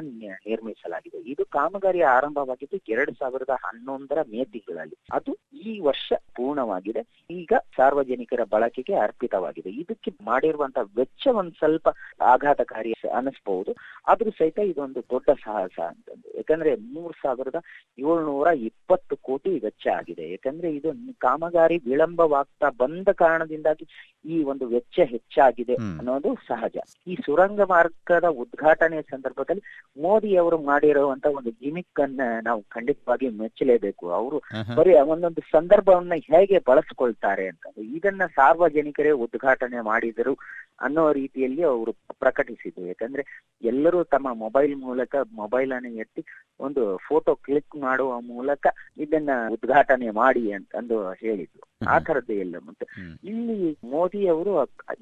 ನಿರ್ಮಿಸಲಾಗಿದೆ. 0.46 1.20
ಇದು 1.34 1.44
ಕಾಮಗಾರಿ 1.56 2.02
ಆರಂಭವಾಗಿದ್ದು 2.14 2.78
ಎರಡ್ 2.94 3.14
ಸಾವಿರದ 3.22 3.56
ಹನ್ನೊಂದರ 3.66 4.20
ಮೇ 4.32 4.44
ತಿಂಗಳಲ್ಲಿ. 4.54 4.98
ಅದು 5.18 5.34
ಈ 5.66 5.80
ವರ್ಷ 5.80 6.14
ಪೂರ್ಣವಾಗಿದೆ. 6.36 7.02
ಈಗ 7.32 7.54
ಸಾರ್ವಜನಿಕರ 7.76 8.42
ಬಳಕೆಗೆ 8.44 8.94
ಅರ್ಪಿತವಾಗಿದೆ. 8.96 9.70
ಇದಕ್ಕೆ 9.70 10.12
ಮಾಡಿರುವಂತಹ 10.22 10.86
ವೆಚ್ಚ 10.98 11.28
ಒಂದ್ 11.32 11.54
ಸ್ವಲ್ಪ 11.54 11.88
ಆಘಾತಕಾರಿ 12.22 12.94
ಅನಿಸ್ಬಹುದು. 13.14 13.72
ಆದ್ರೂ 14.08 14.32
ಸಹಿತ 14.32 14.60
ಇದೊಂದು 14.60 15.02
ದೊಡ್ಡ 15.02 15.30
ಸಾಹಸ 15.46 15.80
ಅಂತಂದು 15.80 16.28
ಯಾಕಂದ್ರೆ 16.38 16.76
ಮೂರ್ 16.76 17.16
ಸಾವಿರದ 17.24 17.56
ಏಳ್ನೂರ 18.00 18.48
ಇಪ್ಪತ್ತು 18.48 19.16
ಕೋಟಿ 19.22 19.60
ವೆಚ್ಚ 19.60 19.88
ಆಗಿದೆ. 19.88 20.32
ಯಾಕಂದ್ರೆ 20.32 20.72
ಇದು 20.76 20.92
ಕಾಮಗಾರಿ 21.20 21.78
ವಿಳಂಬವಾಗ್ತಾ 21.86 22.70
ಬಂದ 22.70 23.10
ಕಾರಣದಿಂದಾಗಿ 23.16 23.86
ಈ 24.26 24.44
ಒಂದು 24.44 24.68
ವೆಚ್ಚ 24.68 25.00
ಹೆಚ್ಚಾಗಿದೆ 25.06 25.76
ಅನ್ನೋದು 26.00 26.36
ಸಹಜ. 26.48 26.78
ಈ 27.08 27.16
ಸುರಂಗ 27.26 27.62
ಮಾರ್ಗದ 27.62 28.28
ಉದ್ಘಾಟನೆಯ 28.28 29.02
ಸಂದರ್ಭದಲ್ಲಿ 29.02 29.64
ಮೋದಿ 30.02 30.36
ಅವರು 30.36 30.58
ಮಾಡಿರುವಂತ 30.62 31.26
ಒಂದು 31.26 31.52
ಗಿಮಿಕ್ 31.52 32.00
ಅನ್ನ 32.00 32.22
ನಾವು 32.42 32.62
ಖಂಡಿತವಾಗಿ 32.70 33.30
ಮೆಚ್ಚಲೇಬೇಕು. 33.30 34.10
ಅವರು. 34.10 34.38
ಬರೀ 34.76 34.94
ಒಂದೊಂದು 34.94 35.42
ಸಂದರ್ಭವನ್ನ 35.54 36.16
ಹೇಗೆ 36.28 36.58
ಬಳಸ್ಕೊಳ್ತಾರೆ 36.68 37.46
ಅಂತ 37.48 37.66
ಇದನ್ನ 37.96 38.24
ಸಾರ್ವಜನಿಕರೇ 38.36 39.12
ಉದ್ಘಾಟನೆ 39.24 39.82
ಮಾಡಿದರು 39.84 40.34
ಅನ್ನೋ 40.80 41.04
ರೀತಿಯಲ್ಲಿ 41.14 41.64
ಅವರು 41.64 41.92
ಪ್ರಕಟಿಸಿದ್ರು 42.20 42.86
ಯಾಕಂದ್ರೆ 42.86 43.24
ಎಲ್ಲರೂ 43.64 44.00
ತಮ್ಮ 44.14 44.28
ಮೊಬೈಲ್ 44.36 44.76
ಮೂಲಕ 44.78 45.16
ಮೊಬೈಲ್ 45.34 45.72
ಅನ್ನು 45.72 45.92
ಎತ್ತಿ 45.96 46.22
ಒಂದು 46.60 46.84
ಫೋಟೋ 47.08 47.32
ಕ್ಲಿಕ್ 47.46 47.76
ಮಾಡುವ 47.82 48.22
ಮೂಲಕ 48.28 48.66
ಇದನ್ನ 48.98 49.32
ಉದ್ಘಾಟನೆ 49.50 50.10
ಮಾಡಿ 50.16 50.44
ಅಂತಂದು 50.54 50.98
ಹೇಳಿದ್ರು. 51.22 51.64
ಆ 51.88 51.96
ತರದ್ದು 52.00 52.34
ಎಲ್ಲ 52.44 52.56
ಮತ್ತೆ 52.66 52.86
ಇಲ್ಲಿ 53.24 53.58
ಮೋದಿ 53.86 54.22
ಅವರು 54.28 54.52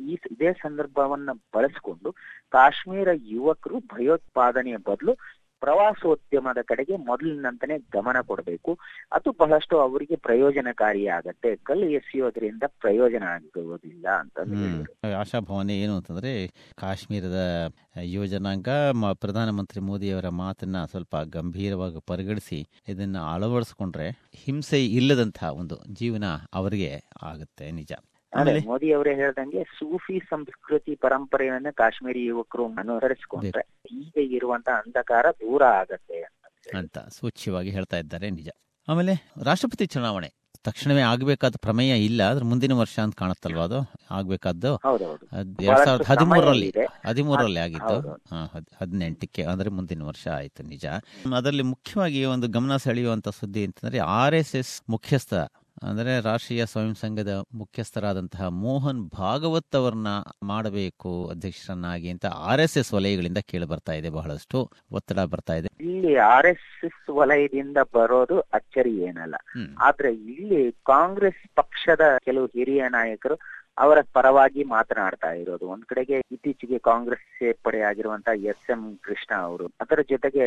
ಈ 0.06 0.16
ಇದೇ 0.32 0.52
ಸಂದರ್ಭವನ್ನ 0.62 1.32
ಬಳಸಿಕೊಂಡು 1.54 2.12
ಕಾಶ್ಮೀರ 2.52 3.10
ಯುವಕರು 3.28 3.80
ಭಯೋತ್ಪಾದನೆಯ 3.94 4.78
ಬದಲು 4.86 5.14
ಪ್ರವಾಸೋದ್ಯಮದ 5.62 6.62
ಕಡೆಗೆ 6.68 6.96
ಮೊದಲಿನಂತಾನೆ 7.08 7.78
ಗಮನ 7.94 8.18
ಕೊಡಬೇಕು. 8.22 8.72
ಅದು 9.12 9.32
ಬಹಳಷ್ಟು 9.34 9.76
ಅವರಿಗೆ 9.80 10.16
ಪ್ರಯೋಜನಕಾರಿ 10.16 11.08
ಆಗತ್ತೆ 11.10 11.56
ಕಲ್ಲು 11.64 11.90
ಎಸೆಯೋದ್ರಿಂದ 11.90 12.64
ಪ್ರಯೋಜನ 12.82 13.24
ಆಗುವುದಿಲ್ಲ 13.34 14.08
ಅಂತ 14.20 14.38
ಆಶಾ 15.04 15.20
ಆಶಾಭಾವನೆ 15.22 15.76
ಏನು 15.78 15.96
ಅಂತಂದ್ರೆ 15.96 16.34
ಕಾಶ್ಮೀರದ 16.78 17.40
ಯೋಜನಾಂಗ 18.12 18.70
ಪ್ರಧಾನಮಂತ್ರಿ 19.16 19.20
ಮೋದಿ 19.20 19.20
ಪ್ರಧಾನಮಂತ್ರಿ 19.24 19.82
ಮೋದಿಯವರ 19.82 20.30
ಮಾತನ್ನ 20.36 20.78
ಸ್ವಲ್ಪ 20.86 21.16
ಗಂಭೀರವಾಗಿ 21.30 22.00
ಪರಿಗಣಿಸಿ 22.06 22.60
ಇದನ್ನ 22.88 23.18
ಅಳವಡಿಸ್ಕೊಂಡ್ರೆ 23.34 24.08
ಹಿಂಸೆ 24.36 24.80
ಇಲ್ಲದಂತಹ 24.86 25.50
ಒಂದು 25.54 25.76
ಜೀವನ 25.94 26.26
ಅವರಿಗೆ 26.54 26.92
ಆಗುತ್ತೆ 27.22 27.66
ನಿಜ. 27.72 27.92
ಆಮೇಲೆ 28.34 28.60
ಮೋದಿ 28.60 28.92
ಅವರೇ 28.92 29.16
ಹೇಳ್ದಂಗೆ 29.16 29.64
ಸೂಫಿ 29.64 30.20
ಸಂಸ್ಕೃತಿ 30.20 30.96
ಪರಂಪರೆಯನ್ನ 30.96 31.68
ಕಾಶ್ಮೀರಿ 31.74 32.26
ಯುವಕರು 32.26 32.66
ಅನುಸರಿಸಿಕೊಂಡ್ರೆ 32.66 33.64
ಈಗ 33.92 34.34
ಇರುವಂತ 34.34 34.70
ಅಂಧಕಾರ 34.70 35.32
ದೂರ 35.32 35.64
ಆಗತ್ತೆ 35.64 36.22
ಅಂತ 36.78 36.98
ಸೂಚ್ಯವಾಗಿ 36.98 37.70
ಹೇಳ್ತಾ 37.70 37.98
ಇದ್ದಾರೆ 37.98 38.30
ನಿಜ. 38.30 38.50
ಆಮೇಲೆ 38.88 39.34
ರಾಷ್ಟ್ರಪತಿ 39.44 39.86
ಚುನಾವಣೆ. 39.86 40.30
ತಕ್ಷಣವೇ 40.64 41.02
ಆಗಬೇಕಾದ 41.02 41.54
ಪ್ರಮೇಯ 41.62 42.06
ಇಲ್ಲ 42.06 42.22
ಆದ್ರೆ 42.22 42.46
ಮುಂದಿನ 42.46 42.74
ವರ್ಷ 42.74 43.00
ಅಂತ 43.00 43.16
ಕಾಣುತ್ತಲ್ವಾ 43.16 43.64
ಅದು? 43.64 43.94
ಆಗ್ಬೇಕಾದ್ದು? 44.12 44.76
ಎರಡ್ 45.64 45.86
ಸಾವಿರದ 45.86 46.04
ಹದಿಮೂರರಲ್ಲಿ. 46.06 46.74
ಹದಿಮೂರರಲ್ಲಿ 47.06 47.60
ಹದ್- 47.60 48.74
ಹದಿನೆಂಟಕ್ಕೆ 48.82 49.44
ಅಂದ್ರೆ 49.44 49.70
ಮುಂದಿನ 49.70 50.02
ವರ್ಷ 50.02 50.28
ಆಯ್ತು 50.28 50.64
ನಿಜ. 50.64 50.86
ಅದರಲ್ಲಿ 51.36 51.64
ಮುಖ್ಯವಾಗಿ 51.64 52.26
ಒಂದು 52.26 52.48
ಗಮನ 52.48 52.78
ಸೆಳೆಯುವಂತ 52.78 53.30
ಸುದ್ದಿ 53.30 53.66
ಅಂತಂದ್ರೆ 53.66 54.00
ಆರ್ 54.00 54.36
ಎಸ್ 54.36 54.56
ಎಸ್ 54.56 54.82
ಮುಖ್ಯಸ್ಥ 54.90 55.34
ಅಂದ್ರೆ 55.84 56.22
ರಾಷ್ಟ್ರೀಯ 56.22 56.66
ಸ್ವಯಂ 56.66 56.96
ಸಂಘದ 56.96 57.44
ಮುಖ್ಯಸ್ಥರಾದಂತಹ 57.54 58.48
ಮೋಹನ್ 58.48 59.10
ಭಾಗವತ್ 59.10 59.76
ಅವರನ್ನ 59.76 60.08
ಮಾಡಬೇಕು 60.44 61.28
ಅಧ್ಯಕ್ಷರನ್ನಾಗಿ 61.28 62.10
ಅಂತ 62.10 62.26
ಆರ್ 62.26 62.62
ಎಸ್ 62.62 62.78
ಎಸ್ 62.78 62.94
ವಲಯಗಳಿಂದ 62.94 63.38
ಕೇಳಿ 63.38 63.66
ಬರ್ತಾ 63.66 63.92
ಇದೆ 63.92 64.10
ಬಹಳಷ್ಟು 64.10 64.72
ಒತ್ತಡ 64.92 65.20
ಬರ್ತಾ 65.20 65.54
ಇದೆ. 65.54 65.70
ಇಲ್ಲಿ 65.82 66.16
ಆರ್ 66.16 66.46
ಎಸ್ 66.46 66.86
ಎಸ್ 66.86 67.10
ವಲಯದಿಂದ 67.10 67.78
ಬರೋದು 67.94 68.40
ಅಚ್ಚರಿ 68.40 68.98
ಏನಲ್ಲ. 68.98 69.36
ಆದ್ರೆ 69.80 70.14
ಇಲ್ಲಿ 70.14 70.72
ಕಾಂಗ್ರೆಸ್ 70.72 71.56
ಪಕ್ಷದ 71.56 72.18
ಕೆಲವು 72.26 72.46
ಹಿರಿಯ 72.46 72.84
ನಾಯಕರು 72.90 73.36
ಅವರ 73.78 73.98
ಪರವಾಗಿ 74.14 74.64
ಮಾತನಾಡ್ತಾ 74.64 75.32
ಇರೋದು. 75.32 75.68
ಒಂದ್ 75.68 75.86
ಕಡೆಗೆ 75.86 76.18
ಇತ್ತೀಚೆಗೆ 76.32 76.80
ಕಾಂಗ್ರೆಸ್ 76.80 77.22
ಸೇರ್ಪಡೆ 77.22 77.82
ಆಗಿರುವಂತಹ 77.82 78.44
ಎಸ್ 78.44 78.72
ಎಂ 78.72 78.98
ಕೃಷ್ಣ 79.02 79.36
ಅವರು 79.42 79.66
ಅದರ 79.66 80.00
ಜೊತೆಗೆ 80.10 80.46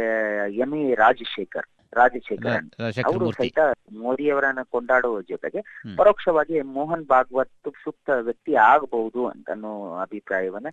ಎಂ 0.54 0.74
ಇ 0.74 0.94
ರಾಜಶೇಖರ್. 0.94 1.66
ರಾಜಶೇಖರ್ 1.96 2.56
ಅಂತ 2.56 2.80
ರಾಜಶೇಖರ 2.80 3.10
ಅವರು 3.10 3.28
ಸಹಿತ 3.32 3.60
ಮೋದಿಯವರನ್ನ 3.98 4.64
ಕೊಂಡಾಡುವ 4.70 5.20
ಜೊತೆಗೆ 5.30 5.62
ಪರೋಕ್ಷವಾಗಿ 5.96 6.56
ಮೋಹನ್ 6.76 7.06
ಭಾಗವತ್ 7.06 7.72
ಸೂಕ್ತ 7.84 8.10
ವ್ಯಕ್ತಿ 8.28 8.54
ಆಗಬಹುದು 8.70 9.22
ಅಂತನ್ನೋ 9.26 9.72
ಅಭಿಪ್ರಾಯವನ್ನ 10.02 10.70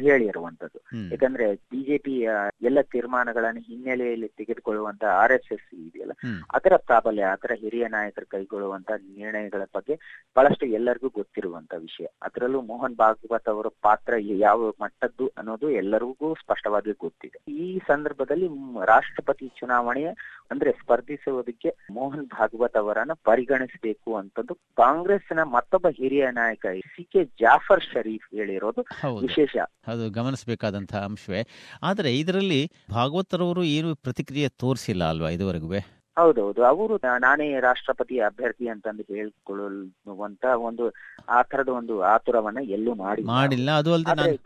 ಹೇಳಿರುವಂತದ್ದು 0.00 0.78
ಯಾಕಂದ್ರೆ 1.12 1.44
ಬಿಜೆಪಿ 1.70 2.14
ಎಲ್ಲ 2.62 2.78
ತೀರ್ಮಾನಗಳನ್ನು 2.92 3.60
ಹಿನ್ನೆಲೆಯಲ್ಲಿ 3.60 4.28
ತೆಗೆದುಕೊಳ್ಳುವಂತ 4.38 5.04
ಆರ್ 5.20 5.32
ಎಸ್ 5.32 5.52
ಎಸ್ 5.52 5.68
ಇದೆಯಲ್ಲ 5.78 6.14
ಅದರ 6.50 6.76
ಪ್ರಾಬಲ್ಯ 6.88 7.30
ಅದರ 7.34 7.52
ಹಿರಿಯ 7.54 7.86
ನಾಯಕರು 7.88 8.26
ಕೈಗೊಳ್ಳುವಂತ 8.26 8.90
ನಿರ್ಣಯಗಳ 9.12 9.62
ಬಗ್ಗೆ 9.76 9.94
ಬಹಳಷ್ಟು 10.36 10.66
ಎಲ್ಲರಿಗೂ 10.78 11.08
ಗೊತ್ತಿರುವಂತ 11.10 11.72
ವಿಷಯ. 11.78 12.06
ಅದರಲ್ಲೂ 12.22 12.60
ಮೋಹನ್ 12.62 12.96
ಭಾಗವತ್ 12.96 13.48
ಅವರ 13.48 13.68
ಪಾತ್ರ 13.82 14.12
ಯಾವ 14.42 14.68
ಮಟ್ಟದ್ದು 14.80 15.26
ಅನ್ನೋದು 15.38 15.70
ಎಲ್ಲರಿಗೂ 15.80 16.28
ಸ್ಪಷ್ಟವಾಗಿ 16.34 16.94
ಗೊತ್ತಿದೆ. 17.06 17.38
ಈ 17.60 17.68
ಸಂದರ್ಭದಲ್ಲಿ 17.88 18.48
ರಾಷ್ಟ್ರಪತಿ 18.84 19.48
ಚುನಾವಣೆಯ 19.60 20.10
ಅಂದ್ರೆ 20.50 20.70
ಸ್ಪರ್ಧಿಸುವುದಕ್ಕೆ 20.72 21.76
ಮೋಹನ್ 21.90 22.26
ಭಾಗವತ್ 22.26 22.76
ಅವರನ್ನ 22.76 23.12
ಪರಿಗಣಿಸಬೇಕು 23.24 24.16
ಅಂತದ್ದು. 24.16 24.54
ಕಾಂಗ್ರೆಸ್ನ 24.54 25.42
ಮತ್ತೊಬ್ಬ 25.42 25.88
ಹಿರಿಯ 25.88 26.30
ನಾಯಕ 26.30 26.66
ಸಿ 26.92 27.04
ಕೆ 27.04 27.24
ಜಾಫರ್ 27.24 27.84
ಶರೀಫ್ 27.84 28.34
ಹೇಳಿರೋದು 28.34 28.82
ವಿಶೇಷ. 29.20 29.56
ಅದು 29.86 30.10
ಗಮನಿಸಬೇಕಾದಂತಹ 30.10 31.04
ಅಂಶವೇ. 31.04 31.42
ಆದರೆ 31.82 32.18
ಇದರಲ್ಲಿ 32.18 32.70
ಭಾಗವತರವರು 32.90 33.64
ಏನು 33.64 33.94
ಪ್ರತಿಕ್ರಿಯೆ 33.94 34.48
ತೋರಿಸಿಲ್ಲ 34.48 35.04
ಅಲ್ವಾ 35.04 35.30
ಇದುವರೆಗೂ? 35.30 35.70
ಹೌದೌದು. 36.16 36.64
ಅವರು 36.64 36.94
ನಾನೇ 36.96 37.60
ರಾಷ್ಟ್ರಪತಿ 37.60 38.18
ಅಭ್ಯರ್ಥಿ 38.18 38.68
ಅಂತಂದು 38.68 39.14
ಹೇಳ್ಕೊಳ್ಳುವಂತ 39.14 40.44
ಒಂದು 40.44 40.84
ಆ 41.28 41.42
ತರದ 41.42 41.68
ಒಂದು 41.68 42.02
ಆತುರವನ್ನ 42.02 42.58
ಎಲ್ಲೂ 42.70 42.94
ಮಾಡಿ 42.94 43.22
ಮಾಡಿಲ್ಲ. 43.22 43.70
ಅದು 43.70 43.92
ಅಲ್ಲದೆ 43.94 44.36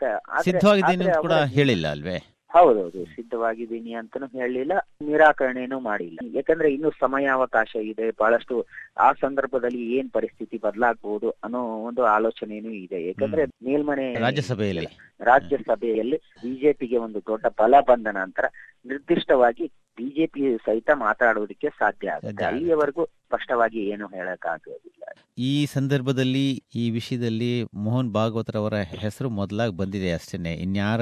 ಸಿದ್ಧವಾಗಿದ್ದೀನಿ 0.42 1.20
ಕೂಡ 1.20 1.32
ಹೇಳಿಲ್ಲ 1.32 1.86
ಅಲ್ವೇ? 1.88 2.16
ಹೌದೌದು. 2.50 3.04
ಸಿದ್ಧವಾಗಿದ್ದೀನಿ 3.04 3.92
ಅಂತಾನು 3.92 4.26
ಹೇಳಿಲ್ಲ. 4.26 4.72
ನಿರಾಕರಣೆನೂ 5.10 5.78
ಮಾಡಿಲ್ಲ. 5.80 6.18
ಯಾಕಂದ್ರೆ 6.34 6.68
ಇನ್ನು 6.74 6.90
ಸಮಯಾವಕಾಶ 7.00 7.76
ಇದೆ 7.92 8.06
ಬಹಳಷ್ಟು 8.10 8.56
ಆ 8.98 9.08
ಸಂದರ್ಭದಲ್ಲಿ 9.12 9.82
ಏನ್ 9.98 10.10
ಪರಿಸ್ಥಿತಿ 10.10 10.58
ಬದಲಾಗಬಹುದು 10.58 11.30
ಅನ್ನೋ 11.44 11.62
ಒಂದು 11.88 12.04
ಆಲೋಚನೆನೂ 12.16 12.72
ಇದೆ. 12.84 13.00
ಯಾಕಂದ್ರೆ 13.06 13.44
ಮೇಲ್ಮನೆ 13.62 14.06
ರಾಜ್ಯಸಭೆಯಲ್ಲಿ 14.14 14.86
ರಾಜ್ಯಸಭೆಯಲ್ಲಿ 15.20 16.16
ಬಿಜೆಪಿಗೆ 16.16 16.96
ಒಂದು 16.96 17.20
ದೊಡ್ಡ 17.20 17.46
ಬಲ 17.60 17.74
ಬಂದ 17.88 18.06
ನಂತರ 18.12 18.44
ನಿರ್ದಿಷ್ಟವಾಗಿ 18.86 19.66
ಬಿಜೆಪಿ 19.96 20.40
ಸಹಿತ 20.66 20.90
ಮಾತಾಡೋದಕ್ಕೆ 20.94 21.68
ಸಾಧ್ಯ 21.68 22.10
ಆಗುತ್ತೆ. 22.10 22.44
ಅಲ್ಲಿಯವರೆಗೂ 22.44 23.04
ಸ್ಪಷ್ಟವಾಗಿ 23.04 23.80
ಏನು 23.86 24.06
ಹೇಳಕ್ಕಾಗೋದಿಲ್ಲ 24.06 25.04
ಈ 25.38 25.66
ಸಂದರ್ಭದಲ್ಲಿ 25.66 26.46
ಈ 26.74 26.90
ವಿಷಯದಲ್ಲಿ 26.90 27.50
ಮೋಹನ್ 27.74 28.10
ಭಾಗವತರವರ 28.12 28.74
ಹೆಸರು 28.74 29.28
ಮೊದಲಾಗಿ 29.30 29.76
ಬಂದಿದೆ 29.76 30.10
ಅಷ್ಟೇನೆ. 30.12 30.52
ಇನ್ಯಾರ 30.54 31.00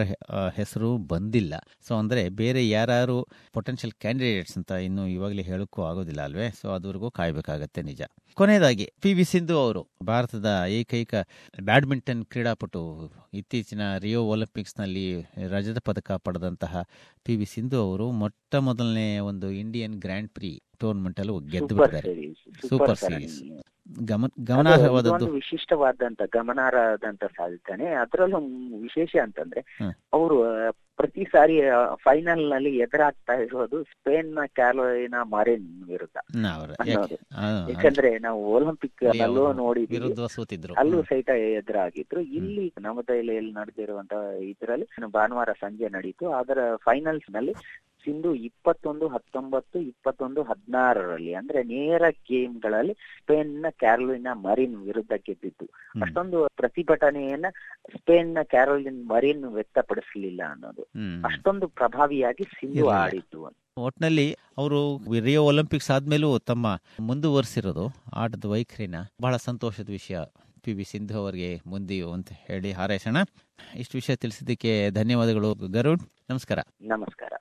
ಹೆಸರು 0.56 0.90
ಬಂದಿಲ್ಲ. 1.12 1.54
ಸೊ 1.88 1.94
ಅಂದ್ರೆ 1.94 2.28
ಬೇರೆ 2.28 2.68
ಯಾರು 2.68 3.16
ಪೊಟೆನ್ಷಿಯಲ್ 3.52 3.91
ಕ್ಯಾಂಡಿಡೇಟ್ಸ್ 4.00 4.56
ಅಂತ 4.58 4.70
ಇನ್ನು 4.86 5.06
ಇವಾಗಲೇ 5.06 5.42
ಹೇಳಕ್ಕೂ 5.42 5.82
ಆಗೋದಿಲ್ಲ 5.82 6.20
ಅಲ್ವೇ? 6.20 6.48
ಸೊ 6.60 6.66
ಅದುವರೆಗೂ 6.70 7.10
ಕಾಯಬೇಕಾಗತ್ತೆ 7.10 7.82
ನಿಜ. 7.82 8.02
ಕೊನೆಯದಾಗಿ 8.34 8.86
ಪಿ 9.02 9.14
ವಿ 9.14 9.24
ಸಿಂಧು 9.24 9.58
ಅವರು 9.58 9.82
ಭಾರತದ 10.06 10.50
ಏಕೈಕ 10.68 11.14
ಬ್ಯಾಡ್ಮಿಂಟನ್ 11.64 12.24
ಕ್ರೀಡಾಪಟು 12.24 12.82
ಇತ್ತೀಚಿನ 13.34 13.82
ರಿಯೋ 13.98 14.22
ಒಲಿಂಪಿಕ್ಸ್ನಲ್ಲಿ 14.24 15.06
ರಜತ 15.48 15.78
ಪದಕ 15.84 16.12
ಪಡೆದಂತಹ 16.12 16.82
ಪಿ 17.24 17.36
ವಿ 17.36 17.44
ಸಿಂಧು 17.44 17.78
ಅವರು 17.88 18.10
ಮೊಟ್ಟ 18.10 18.54
ಮೊದಲನೇ 18.68 19.18
ಒಂದು 19.18 19.50
ಇಂಡಿಯನ್ 19.50 19.94
ಗ್ರ್ಯಾಂಡ್ 19.94 20.30
ಪ್ರಿ 20.30 20.62
ಟೂರ್ನಮೆಂಟ್ 20.80 21.20
ಅಲ್ಲಿ 21.20 21.34
ಗೆದ್ದು 21.50 21.74
ಬಿಟ್ಟಿದ್ದಾರೆ. 21.76 22.32
ಸೂಪರ್ 22.68 22.96
ಸೀರೀಸ್ 22.96 23.38
ಗಮನಾರ್ಹವಾದದ್ದು? 24.44 25.26
ವಿಶಿಷ್ಟವಾದಂತ 25.32 26.22
ಗಮನಾರ್ಹದಂತ 26.34 27.24
ಸಾಧಿತಾನೆ. 27.24 27.86
ಅದರಲ್ಲೂ 28.02 28.38
ವಿಶೇಷ 28.82 29.16
ಅಂತಂದ್ರೆ 29.22 29.62
ಅವರು 30.12 30.36
ಪ್ರತಿ 30.96 31.24
ಸಾರಿ 31.24 31.60
ಫೈನಲ್ನಲ್ಲಿ 31.94 32.76
ಎದುರಾಗ್ತಾ 32.76 33.32
ಇರೋದು 33.32 33.82
ಸ್ಪೇನ್ನ 33.82 34.38
ಕ್ಯಾಲೋರಿನ 34.46 35.14
ಮಾರಿನ್ 35.22 35.84
ವಿರುದ್ಧ. 35.84 36.18
ಯಾಕಂದ್ರೆ 37.70 38.18
ನಾವು 38.18 38.54
ಒಲಿಂಪಿಕ್ 38.54 39.04
ಅಲ್ಲೂ 39.04 39.22
ನಲ್ಲೂ 39.22 39.52
ನೋಡಿದ್ವಿ. 39.52 39.96
ಅಲ್ಲೂ. 40.78 41.02
ಸಹಿತ 41.02 41.28
ಎದುರಾಗಿದ್ರು. 41.28 42.20
ಇಲ್ಲಿ 42.20 42.72
ನವದೆಹಲಿಯಲ್ಲಿ 42.80 43.52
ನಡೆದಿರುವಂತಹ 43.52 44.42
ಇದರಲ್ಲಿ 44.42 44.86
ಭಾನುವಾರ 45.12 45.48
ಸಂಜೆ 45.52 45.88
ನಡೀತು. 45.88 46.32
ಅದರ 46.32 46.58
ಫೈನಲ್ಸ್ನಲ್ಲಿ 46.76 47.52
ಸಿಂಧು 48.04 48.34
ಇಪ್ಪತ್ತೊಂದು 48.34 49.08
ಹತ್ತೊಂಬತ್ತು 49.08 49.78
ಇಪ್ಪತ್ತೊಂದು 49.78 50.42
ಹದಿನಾರರಲ್ಲಿ 50.42 51.34
ಅಂದ್ರೆ 51.34 51.62
ನೇರ 51.62 52.02
ಗೇಮ್ಗಳಲ್ಲಿ 52.10 52.92
ಸ್ಪೇನ್ನ 52.92 53.66
ಕ್ಯಾರೋಲಿನ 53.70 54.26
ಮರಿನ್ 54.32 54.76
ವಿರುದ್ಧ 54.76 55.12
ಗೆದ್ದಿತ್ತು 55.16 55.68
ಅಷ್ಟೊಂದು 56.02 56.48
ಪ್ರತಿಭಟನೆಯನ್ನ 56.56 57.46
ಸ್ಪೇನ್ನ 57.96 58.38
ಕ್ಯಾರೋಲಿನ್ 58.42 59.08
ಮರಿನ್ 59.08 59.44
ವ್ಯಕ್ತಪಡಿಸಲಿಲ್ಲ 59.44 60.42
ಅನ್ನೋದು. 60.50 60.82
ಅಷ್ಟೊಂದು 61.24 61.68
ಪ್ರಭಾವಿಯಾಗಿ 61.68 62.42
ಸಿಂಧು 62.42 62.88
ಆಡಿತ್ತು. 62.88 63.56
ಒಟ್ನಲ್ಲಿ 63.76 64.36
ಅವರು 64.58 64.98
ರಿಯೋ 65.24 65.44
ಒಲಿಂಪಿಕ್ಸ್ 65.44 65.90
ಆದ್ಮೇಲೂ 65.90 66.38
ತಮ್ಮ 66.38 66.78
ಮುಂದುವರಿಸಿರೋದು 67.00 67.86
ಆಟದ 68.12 68.44
ವೈಖರಿನ 68.44 68.94
ಬಹಳ 69.22 69.36
ಸಂತೋಷದ 69.36 69.90
ವಿಷಯ. 69.90 70.18
ಪಿ 70.62 70.72
ವಿ 70.72 70.84
ಸಿಂಧು 70.84 71.18
ಅವರಿಗೆ 71.18 71.60
ಮುಂದೆಯು 71.66 72.12
ಅಂತ 72.12 72.28
ಹೇಳಿ 72.32 72.72
ಹಾರೈಸೋಣ. 72.72 73.16
ಇಷ್ಟು 73.76 73.96
ವಿಷಯ 73.96 74.16
ತಿಳಿಸಿದ್ದಕ್ಕೆ 74.16 74.90
ಧನ್ಯವಾದಗಳು 74.90 75.54
ಗರುಡ್. 75.54 76.02
ನಮಸ್ಕಾರ. 76.30 76.58
ನಮಸ್ಕಾರ. 76.82 77.32